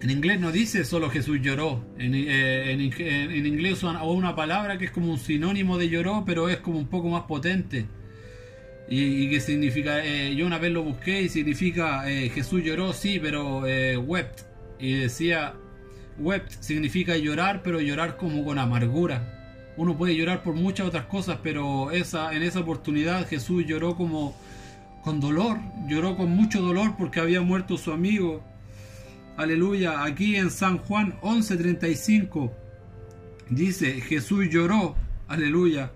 en 0.00 0.10
inglés 0.10 0.38
no 0.40 0.52
dice 0.52 0.84
solo 0.84 1.08
Jesús 1.10 1.40
lloró. 1.40 1.84
En, 1.98 2.14
eh, 2.14 2.72
inglés 2.72 3.82
usa 3.82 4.02
una 4.02 4.36
palabra 4.36 4.78
que 4.78 4.86
es 4.86 4.90
como 4.90 5.10
un 5.10 5.18
sinónimo 5.18 5.78
de 5.78 5.88
lloró, 5.88 6.24
pero 6.26 6.48
es 6.48 6.58
como 6.58 6.78
un 6.78 6.88
poco 6.88 7.08
más 7.08 7.22
potente. 7.22 7.86
Y, 8.88 9.28
que 9.30 9.40
significa, 9.40 10.04
eh, 10.04 10.34
yo 10.36 10.46
una 10.46 10.58
vez 10.58 10.70
lo 10.70 10.84
busqué 10.84 11.22
y 11.22 11.28
significa 11.28 12.08
eh, 12.08 12.28
Jesús 12.28 12.62
lloró, 12.62 12.92
sí, 12.92 13.18
pero 13.20 13.62
wept. 13.98 14.42
Y 14.78 14.92
decía, 14.92 15.54
wept 16.18 16.52
significa 16.60 17.16
llorar, 17.16 17.62
pero 17.64 17.80
llorar 17.80 18.16
como 18.16 18.44
con 18.44 18.58
amargura. 18.58 19.35
Uno 19.76 19.96
puede 19.96 20.16
llorar 20.16 20.42
por 20.42 20.54
muchas 20.54 20.86
otras 20.86 21.06
cosas, 21.06 21.38
pero 21.42 21.92
en 21.92 22.42
esa 22.42 22.60
oportunidad 22.60 23.28
Jesús 23.28 23.64
lloró 23.66 23.96
como 23.96 24.34
con 25.02 25.20
dolor, 25.20 25.58
lloró 25.86 26.16
con 26.16 26.30
mucho 26.30 26.60
dolor 26.60 26.94
porque 26.96 27.20
había 27.20 27.40
muerto 27.42 27.76
su 27.76 27.92
amigo 27.92 28.42
aleluya, 29.36 30.02
aquí 30.02 30.36
en 30.36 30.50
San 30.50 30.78
Juan 30.78 31.18
11:35 31.20 32.50
dice, 33.50 34.00
Jesús 34.00 34.48
lloró, 34.50 34.96
aleluya. 35.28 35.92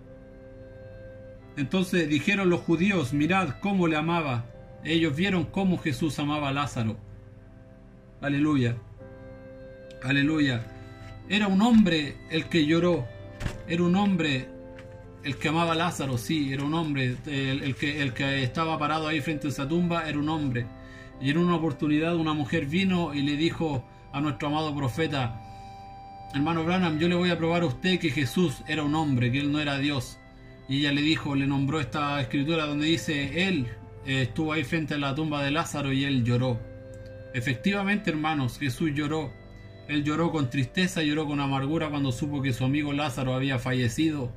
Entonces 1.57 2.09
dijeron 2.09 2.49
los 2.49 2.61
judíos, 2.61 3.13
mirad 3.13 3.57
cómo 3.61 3.89
le 3.89 3.97
amaba. 3.97 4.47
Ellos 4.85 5.15
vieron 5.17 5.45
cómo 5.45 5.79
Jesús 5.79 6.19
amaba 6.19 6.49
a 6.49 6.53
Lázaro. 6.53 6.97
Aleluya. 8.21 8.77
Aleluya. 10.03 10.65
Era 11.29 11.49
un 11.49 11.61
hombre 11.61 12.17
el 12.31 12.47
que 12.47 12.67
lloró. 12.67 13.07
Era 13.71 13.85
un 13.85 13.95
hombre 13.95 14.49
el 15.23 15.37
que 15.37 15.49
amaba 15.49 15.73
a 15.73 15.77
Lázaro, 15.77 16.19
sí, 16.19 16.53
era 16.53 16.65
un 16.65 16.75
hombre. 16.75 17.17
El, 17.27 17.77
que, 17.77 18.03
el 18.03 18.13
que 18.13 18.43
estaba 18.43 18.77
parado 18.81 19.07
ahí 19.07 19.21
frente 19.21 19.47
a 19.47 19.51
esa 19.51 19.69
tumba 19.69 20.09
era 20.09 20.19
un 20.19 20.29
hombre. 20.29 20.67
Y 21.21 21.31
en 21.31 21.39
una 21.39 21.55
oportunidad 21.55 22.17
una 22.17 22.33
mujer 22.33 22.67
vino 22.67 23.15
y 23.15 23.23
le 23.23 23.37
dijo 23.37 23.85
a 24.13 24.21
nuestro 24.21 24.49
amado 24.49 24.75
profeta, 24.75 25.41
hermano 26.35 26.65
Branham, 26.65 26.99
yo 26.99 27.07
le 27.07 27.15
voy 27.15 27.31
a 27.31 27.39
probar 27.39 27.63
a 27.63 27.67
usted 27.67 28.01
que 28.01 28.11
Jesús 28.11 28.63
era 28.67 28.83
un 28.83 28.97
hombre, 28.97 29.31
que 29.31 29.39
él 29.39 29.53
no 29.53 29.61
era 29.61 29.79
Dios. 29.79 30.19
Y 30.69 30.81
ella 30.81 30.93
le 30.93 31.03
dijo, 31.03 31.37
le 31.37 31.47
nombró 31.47 31.79
esta 31.79 32.21
escritura 32.21 32.67
donde 32.67 32.87
dice, 32.87 33.47
él 33.47 33.69
eh, 34.05 34.23
estuvo 34.23 34.53
ahí 34.53 34.65
frente 34.65 34.95
a 34.95 34.99
la 34.99 35.15
tumba 35.15 35.45
de 35.45 35.53
Lázaro 35.53 35.93
y 35.93 36.05
él 36.05 36.25
lloró. 36.25 36.59
Efectivamente, 37.35 38.11
hermanos, 38.11 38.59
Jesús 38.59 38.91
lloró. 38.95 39.33
Él 39.91 40.05
lloró 40.05 40.31
con 40.31 40.51
tristeza, 40.51 41.03
lloró 41.03 41.27
con 41.27 41.41
amargura 41.41 41.91
cuando 41.91 42.13
supo 42.13 42.43
que 42.43 42.53
su 42.53 42.65
amigo 42.65 42.93
Lázaro 42.93 43.35
había 43.35 43.59
fallecido. 43.59 44.33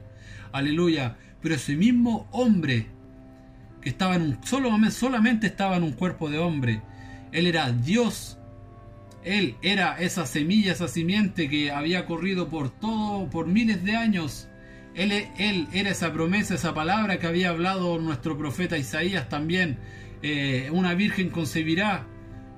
Aleluya. 0.52 1.18
Pero 1.42 1.56
ese 1.56 1.76
mismo 1.76 2.28
hombre 2.32 2.88
que 3.82 3.89
estaba 3.89 4.16
en 4.16 4.22
un 4.24 4.44
solo 4.44 4.72
solamente 4.89 5.48
estaba 5.48 5.78
en 5.78 5.84
un 5.84 5.92
cuerpo 5.92 6.30
de 6.30 6.39
hombre. 6.39 6.82
Él 7.32 7.46
era 7.46 7.72
Dios. 7.72 8.39
Él 9.24 9.56
era 9.62 9.98
esa 10.00 10.26
semilla, 10.26 10.72
esa 10.72 10.88
simiente 10.88 11.50
que 11.50 11.70
había 11.70 12.06
corrido 12.06 12.50
por 12.50 12.70
todo, 12.70 13.30
por 13.30 13.46
miles 13.46 13.84
de 13.84 13.96
años. 13.96 14.50
Él, 14.96 15.12
él 15.38 15.68
era 15.72 15.92
esa 15.92 16.12
promesa, 16.13 16.56
esa 16.56 16.74
palabra 16.74 17.20
que 17.20 17.28
había 17.28 17.50
hablado 17.50 18.00
nuestro 18.00 18.38
profeta 18.38 18.78
Isaías 18.78 19.30
también. 19.30 19.78
Eh, 20.24 20.70
una 20.72 20.96
virgen 20.96 21.30
concebirá. 21.30 22.08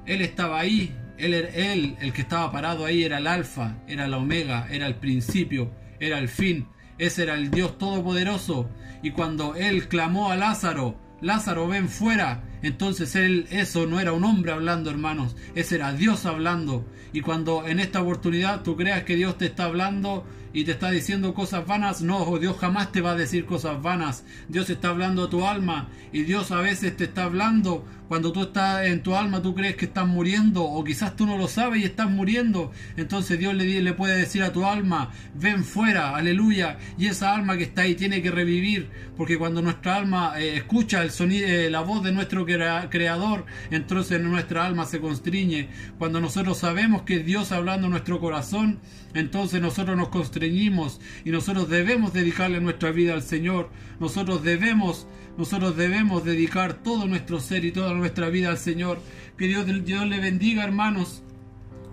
Él 0.06 0.22
estaba 0.22 0.60
ahí, 0.60 0.96
él, 1.18 1.34
él, 1.34 1.98
el 2.00 2.14
que 2.14 2.22
estaba 2.22 2.52
parado 2.52 2.86
ahí, 2.86 3.04
era 3.04 3.18
el 3.20 3.28
alfa, 3.28 3.78
era 3.88 4.08
la 4.08 4.18
omega, 4.18 4.68
era 4.70 4.88
el 4.88 4.96
principio, 4.96 5.72
era 6.00 6.20
el 6.20 6.30
fin. 6.30 6.68
Ese 6.98 7.24
era 7.24 7.36
el 7.36 7.52
Dios 7.52 7.78
Todopoderoso. 7.78 8.70
Y 9.04 9.12
cuando 9.12 9.56
él 9.56 9.88
clamó 9.88 10.32
a 10.32 10.36
Lázaro, 10.36 10.98
Lázaro 11.22 11.68
ven 11.68 11.90
fuera, 11.90 12.44
entonces 12.62 13.16
él, 13.16 13.48
eso 13.50 13.86
no 13.86 14.00
era 14.00 14.14
un 14.14 14.24
hombre 14.24 14.52
hablando, 14.52 14.90
hermanos, 14.90 15.36
ese 15.56 15.76
era 15.76 15.94
Dios 15.94 16.26
hablando. 16.26 16.86
Y 17.14 17.22
cuando 17.22 17.68
en 17.68 17.80
esta 17.80 18.02
oportunidad 18.02 18.64
tú 18.64 18.76
creas 18.76 19.04
que 19.04 19.16
Dios 19.16 19.38
te 19.38 19.46
está 19.46 19.66
hablando, 19.66 20.26
y 20.56 20.64
te 20.64 20.72
está 20.72 20.90
diciendo 20.90 21.34
cosas 21.34 21.68
vanas, 21.68 22.02
no, 22.02 22.40
Dios 22.40 22.56
jamás 22.58 22.94
te 22.94 23.02
va 23.02 23.12
a 23.12 23.16
decir 23.16 23.46
cosas 23.46 23.82
vanas. 23.82 24.24
Dios 24.48 24.70
está 24.70 24.88
hablando 24.88 25.26
a 25.26 25.30
tu 25.30 25.46
alma 25.46 25.90
y 26.14 26.24
Dios 26.24 26.50
a 26.52 26.62
veces 26.62 26.96
te 26.96 27.04
está 27.04 27.26
hablando 27.26 27.86
cuando 28.08 28.32
tú 28.32 28.44
estás 28.44 28.86
en 28.86 29.02
tu 29.02 29.16
alma, 29.16 29.42
tú 29.42 29.56
crees 29.56 29.76
que 29.76 29.86
estás 29.86 30.08
muriendo 30.08 30.64
o 30.64 30.84
quizás 30.84 31.16
tú 31.16 31.26
no 31.26 31.38
lo 31.38 31.48
sabes 31.48 31.82
y 31.82 31.86
estás 31.86 32.10
muriendo. 32.10 32.72
Entonces 32.98 33.40
Dios 33.40 33.54
le, 33.56 33.94
puede 33.94 34.18
decir 34.18 34.44
a 34.44 34.54
tu 34.54 34.66
alma, 34.66 35.12
ven 35.34 35.64
fuera, 35.64 36.16
aleluya. 36.16 36.78
Y 36.98 37.08
esa 37.08 37.34
alma 37.34 37.58
que 37.58 37.64
está 37.64 37.84
ahí 37.84 37.96
tiene 37.96 38.22
que 38.22 38.32
revivir, 38.32 38.90
porque 39.18 39.38
cuando 39.38 39.62
nuestra 39.62 39.96
alma 39.96 40.34
eh, 40.40 40.58
escucha 40.58 41.02
el 41.02 41.12
sonido, 41.12 41.48
eh, 41.48 41.70
la 41.70 41.82
voz 41.82 42.04
de 42.04 42.12
nuestro 42.12 42.46
creador, 42.46 43.46
entonces 43.72 44.22
nuestra 44.22 44.66
alma 44.66 44.86
se 44.86 45.00
constriñe. 45.00 45.70
Cuando 45.98 46.22
nosotros 46.22 46.58
sabemos 46.58 47.04
que 47.04 47.20
Dios 47.20 47.52
hablando 47.52 47.88
en 47.88 47.92
nuestro 47.92 48.20
corazón, 48.20 48.80
entonces 49.16 49.62
nosotros 49.62 49.98
nos 49.98 50.10
constreñimos 50.10 51.00
y 51.24 51.32
nosotros 51.32 51.70
debemos 51.70 52.14
dedicarle 52.14 52.60
nuestra 52.60 52.92
vida 52.92 53.14
al 53.14 53.24
Señor. 53.24 53.70
Nosotros 54.00 54.44
debemos, 54.44 55.08
nosotros 55.38 55.76
debemos 55.76 56.24
dedicar 56.24 56.76
todo 56.76 57.08
nuestro 57.08 57.40
ser 57.40 57.66
y 57.66 57.72
toda 57.72 57.94
nuestra 57.94 58.30
vida 58.30 58.50
al 58.50 58.58
Señor. 58.58 59.00
Que 59.38 59.48
Dios, 59.48 59.66
Dios 59.86 60.08
le 60.08 60.20
bendiga, 60.20 60.64
hermanos. 60.64 61.24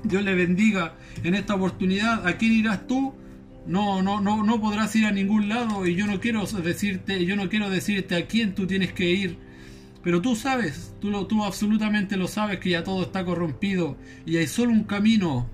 Dios 0.05 0.23
le 0.23 0.35
bendiga 0.35 0.95
en 1.23 1.35
esta 1.35 1.55
oportunidad. 1.55 2.27
¿A 2.27 2.37
quién 2.37 2.53
irás 2.53 2.87
tú? 2.87 3.15
No, 3.67 4.03
no, 4.03 4.21
no, 4.21 4.43
no 4.43 4.61
podrás 4.61 4.95
ir 4.97 5.07
a 5.07 5.13
ningún 5.13 5.49
lado 5.49 5.87
y 5.87 5.95
yo 5.95 6.07
no 6.07 6.19
quiero 6.21 6.45
decirte, 6.45 7.25
yo 7.25 7.37
no 7.37 7.49
quiero 7.49 7.71
decirte 7.71 8.17
a 8.17 8.27
quién 8.27 8.55
tú 8.55 8.67
tienes 8.67 8.93
que 8.93 9.11
ir. 9.11 9.39
Pero 10.03 10.21
tú 10.21 10.35
sabes, 10.35 10.97
tú, 11.01 11.11
lo, 11.11 11.27
tú 11.27 11.45
absolutamente 11.45 12.17
lo 12.17 12.27
sabes 12.27 12.59
que 12.59 12.71
ya 12.71 12.83
todo 12.83 13.03
está 13.03 13.25
corrompido 13.25 13.97
y 14.27 14.37
hay 14.39 14.49
solo 14.49 14.73
un 14.73 14.83
camino 14.83 15.49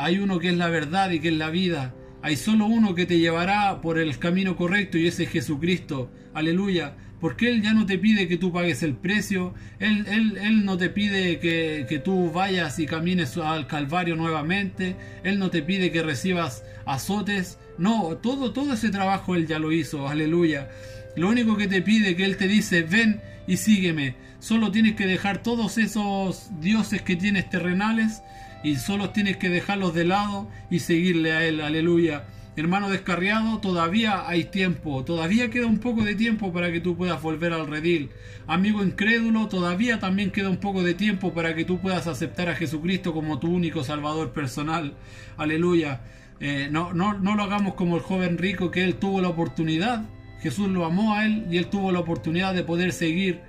hay 0.00 0.18
uno 0.18 0.38
que 0.38 0.50
es 0.50 0.56
la 0.56 0.68
verdad 0.68 1.10
y 1.10 1.18
que 1.18 1.28
es 1.28 1.34
la 1.34 1.50
vida. 1.50 1.92
Hay 2.22 2.36
solo 2.36 2.66
uno 2.66 2.94
que 2.94 3.04
te 3.04 3.18
llevará 3.18 3.80
por 3.80 3.98
el 3.98 4.16
camino 4.18 4.56
correcto 4.56 4.96
y 4.96 5.08
ese 5.08 5.24
es 5.24 5.30
Jesucristo. 5.30 6.08
Aleluya. 6.34 6.96
Porque 7.20 7.48
Él 7.48 7.62
ya 7.62 7.72
no 7.72 7.84
te 7.86 7.98
pide 7.98 8.28
que 8.28 8.36
tú 8.36 8.52
pagues 8.52 8.82
el 8.82 8.94
precio. 8.94 9.54
Él, 9.80 10.06
él, 10.08 10.38
él 10.40 10.64
no 10.64 10.76
te 10.76 10.88
pide 10.88 11.40
que, 11.40 11.86
que, 11.88 11.98
tú 11.98 12.30
vayas 12.30 12.78
y 12.78 12.86
camines 12.86 13.36
al 13.36 13.66
Calvario 13.66 14.14
nuevamente. 14.14 14.96
Él 15.24 15.38
no 15.38 15.50
te 15.50 15.62
pide 15.62 15.90
que 15.90 16.02
recibas 16.02 16.64
azotes. 16.86 17.58
No, 17.76 18.16
todo, 18.16 18.52
todo 18.52 18.74
ese 18.74 18.90
trabajo 18.90 19.34
Él 19.34 19.46
ya 19.46 19.58
lo 19.58 19.72
hizo. 19.72 20.08
Aleluya. 20.08 20.68
Lo 21.16 21.28
único 21.28 21.56
que 21.56 21.66
te 21.66 21.82
pide 21.82 22.14
que 22.14 22.24
Él 22.24 22.36
te 22.36 22.46
dice, 22.46 22.82
ven 22.82 23.20
y 23.48 23.56
sígueme. 23.56 24.14
Solo 24.38 24.70
tienes 24.70 24.94
que 24.94 25.06
dejar 25.06 25.42
todos 25.42 25.78
esos 25.78 26.50
dioses 26.60 27.02
que 27.02 27.16
tienes 27.16 27.50
terrenales 27.50 28.22
y 28.62 28.76
solo 28.76 29.10
tienes 29.10 29.36
que 29.36 29.48
dejarlos 29.48 29.94
de 29.94 30.04
lado 30.04 30.48
y 30.70 30.78
seguirle 30.80 31.32
a 31.32 31.44
Él, 31.44 31.60
aleluya. 31.60 32.24
Hermano 32.58 32.90
descarriado, 32.90 33.58
todavía 33.58 34.28
hay 34.28 34.42
tiempo, 34.42 35.04
todavía 35.04 35.48
queda 35.48 35.66
un 35.66 35.78
poco 35.78 36.02
de 36.02 36.16
tiempo 36.16 36.52
para 36.52 36.72
que 36.72 36.80
tú 36.80 36.96
puedas 36.96 37.22
volver 37.22 37.52
al 37.52 37.68
redil. 37.68 38.10
Amigo 38.48 38.82
incrédulo, 38.82 39.46
todavía 39.46 40.00
también 40.00 40.32
queda 40.32 40.50
un 40.50 40.56
poco 40.56 40.82
de 40.82 40.94
tiempo 40.94 41.32
para 41.32 41.54
que 41.54 41.64
tú 41.64 41.78
puedas 41.78 42.08
aceptar 42.08 42.48
a 42.48 42.56
Jesucristo 42.56 43.14
como 43.14 43.38
tu 43.38 43.48
único 43.48 43.84
Salvador 43.84 44.32
personal. 44.32 44.94
Aleluya. 45.36 46.00
Eh, 46.40 46.68
no, 46.68 46.92
no, 46.92 47.14
no 47.14 47.36
lo 47.36 47.44
hagamos 47.44 47.74
como 47.74 47.94
el 47.94 48.02
joven 48.02 48.38
rico 48.38 48.72
que 48.72 48.82
él 48.82 48.96
tuvo 48.96 49.20
la 49.20 49.28
oportunidad. 49.28 50.06
Jesús 50.40 50.68
lo 50.68 50.84
amó 50.84 51.14
a 51.14 51.26
él 51.26 51.46
y 51.48 51.58
él 51.58 51.68
tuvo 51.68 51.92
la 51.92 52.00
oportunidad 52.00 52.54
de 52.54 52.64
poder 52.64 52.92
seguir 52.92 53.40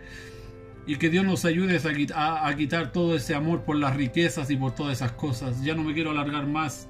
y 0.86 0.98
que 0.98 1.10
Dios 1.10 1.26
nos 1.26 1.46
ayude 1.46 1.82
a, 2.14 2.54
quitar 2.56 2.92
todo 2.92 3.16
ese 3.16 3.34
amor 3.34 3.64
por 3.64 3.76
las 3.76 3.96
riquezas 3.96 4.52
y 4.52 4.56
por 4.56 4.76
todas 4.76 4.98
esas 4.98 5.14
cosas. 5.14 5.64
Ya 5.64 5.74
no 5.74 5.84
me 5.84 5.96
quiero 5.96 6.12
alargar 6.12 6.46
más. 6.46 6.88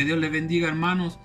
Que 0.00 0.06
Dios 0.06 0.18
les 0.18 0.32
bendiga, 0.32 0.66
hermanos. 0.66 1.18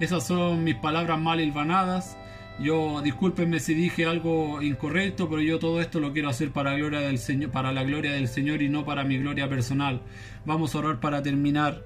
Esas 0.00 0.26
son 0.26 0.64
mis 0.64 0.76
palabras 0.76 1.20
mal 1.20 1.38
hilvanadas. 1.38 2.16
Yo 2.58 3.02
discúlpenme 3.02 3.60
si 3.60 3.74
dije 3.74 4.06
algo 4.06 4.62
incorrecto, 4.62 5.28
pero 5.28 5.42
yo 5.42 5.58
todo 5.58 5.82
esto 5.82 6.00
lo 6.00 6.14
quiero 6.14 6.30
hacer 6.30 6.50
para 6.50 6.70
la 6.70 6.78
gloria 6.78 7.00
del 7.00 7.18
Señor, 7.18 7.50
para 7.50 7.72
la 7.72 7.84
gloria 7.84 8.12
del 8.12 8.28
Señor 8.28 8.62
y 8.62 8.70
no 8.70 8.86
para 8.86 9.04
mi 9.04 9.18
gloria 9.18 9.50
personal. 9.50 10.00
Vamos 10.46 10.74
a 10.74 10.78
orar 10.78 10.98
para 10.98 11.22
terminar. 11.22 11.84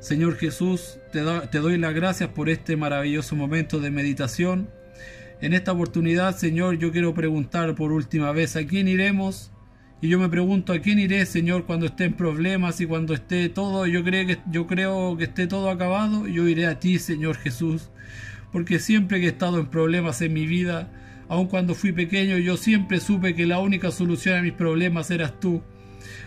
Señor 0.00 0.34
Jesús, 0.34 0.98
te, 1.12 1.22
te 1.52 1.58
doy 1.60 1.78
las 1.78 1.94
gracias 1.94 2.28
por 2.30 2.48
este 2.48 2.76
maravilloso 2.76 3.36
momento 3.36 3.78
de 3.78 3.92
meditación. 3.92 4.70
En 5.40 5.54
esta 5.54 5.70
oportunidad, 5.70 6.36
Señor, 6.36 6.76
yo 6.76 6.90
quiero 6.90 7.14
preguntar 7.14 7.76
por 7.76 7.92
última 7.92 8.32
vez, 8.32 8.56
¿a 8.56 8.66
quién 8.66 8.88
iremos? 8.88 9.52
Y 10.04 10.08
yo 10.08 10.18
me 10.18 10.28
pregunto, 10.28 10.74
¿a 10.74 10.80
quién 10.80 10.98
iré, 10.98 11.24
Señor, 11.24 11.64
cuando 11.64 11.86
esté 11.86 12.04
en 12.04 12.12
problemas 12.12 12.78
y 12.78 12.84
cuando 12.84 13.14
esté 13.14 13.48
todo, 13.48 13.86
yo 13.86 14.04
creo 14.04 14.26
que, 14.26 14.36
yo 14.50 14.66
creo 14.66 15.16
que 15.16 15.24
esté 15.24 15.46
todo 15.46 15.70
acabado? 15.70 16.28
Yo 16.28 16.46
iré 16.46 16.66
a 16.66 16.78
ti, 16.78 16.98
Señor 16.98 17.38
Jesús. 17.38 17.88
Porque 18.52 18.80
siempre 18.80 19.18
que 19.18 19.24
he 19.24 19.30
estado 19.30 19.58
en 19.58 19.64
problemas 19.68 20.20
en 20.20 20.34
mi 20.34 20.46
vida, 20.46 20.92
aun 21.26 21.46
cuando 21.46 21.74
fui 21.74 21.92
pequeño, 21.92 22.36
yo 22.36 22.58
siempre 22.58 23.00
supe 23.00 23.34
que 23.34 23.46
la 23.46 23.60
única 23.60 23.90
solución 23.90 24.36
a 24.36 24.42
mis 24.42 24.52
problemas 24.52 25.10
eras 25.10 25.40
tú. 25.40 25.62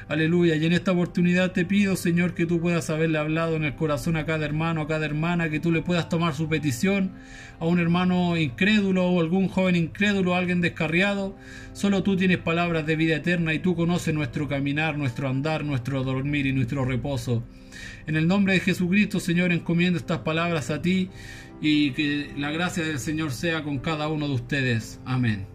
Aleluya. 0.08 0.56
Y 0.56 0.66
en 0.66 0.74
esta 0.74 0.92
oportunidad 0.92 1.52
te 1.52 1.66
pido, 1.66 1.96
Señor, 1.96 2.34
que 2.34 2.46
tú 2.46 2.60
puedas 2.60 2.90
haberle 2.90 3.18
hablado 3.18 3.56
en 3.56 3.63
el 3.63 3.76
corazón 3.76 4.16
a 4.16 4.26
cada 4.26 4.46
hermano, 4.46 4.82
a 4.82 4.88
cada 4.88 5.06
hermana, 5.06 5.50
que 5.50 5.60
tú 5.60 5.72
le 5.72 5.82
puedas 5.82 6.10
tomar 6.10 6.34
su 6.34 6.48
petición 6.48 7.12
a 7.60 7.66
un 7.66 7.80
hermano 7.80 8.38
incrédulo 8.38 9.06
o 9.08 9.20
algún 9.20 9.48
joven 9.48 9.76
incrédulo, 9.76 10.36
alguien 10.36 10.62
descarriado. 10.62 11.36
Solo 11.74 12.04
tú 12.04 12.16
tienes 12.16 12.38
palabras 12.38 12.86
de 12.86 12.96
vida 12.96 13.15
eterna 13.17 13.54
y 13.54 13.60
tú 13.60 13.75
conoces 13.75 14.13
nuestro 14.13 14.48
caminar, 14.48 14.98
nuestro 14.98 15.28
andar, 15.28 15.63
nuestro 15.63 16.04
dormir 16.04 16.46
y 16.46 16.54
nuestro 16.54 16.86
reposo. 16.86 17.44
En 18.06 18.15
el 18.15 18.28
nombre 18.28 18.54
de 18.54 18.60
Jesucristo, 18.60 19.19
Señor, 19.19 19.52
encomiendo 19.52 20.00
estas 20.00 20.19
palabras 20.19 20.69
a 20.69 20.82
ti 20.82 21.10
y 21.62 21.92
que 21.92 22.32
la 22.38 22.52
gracia 22.52 22.84
del 22.84 23.00
Señor 23.00 23.32
sea 23.32 23.63
con 23.63 23.80
cada 23.80 24.08
uno 24.08 24.28
de 24.28 24.36
ustedes. 24.36 25.00
Amén. 25.06 25.46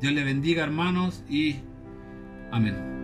Dios 0.00 0.12
le 0.12 0.24
bendiga, 0.24 0.64
hermanos, 0.64 1.22
y 1.28 1.56
amén. 2.50 3.03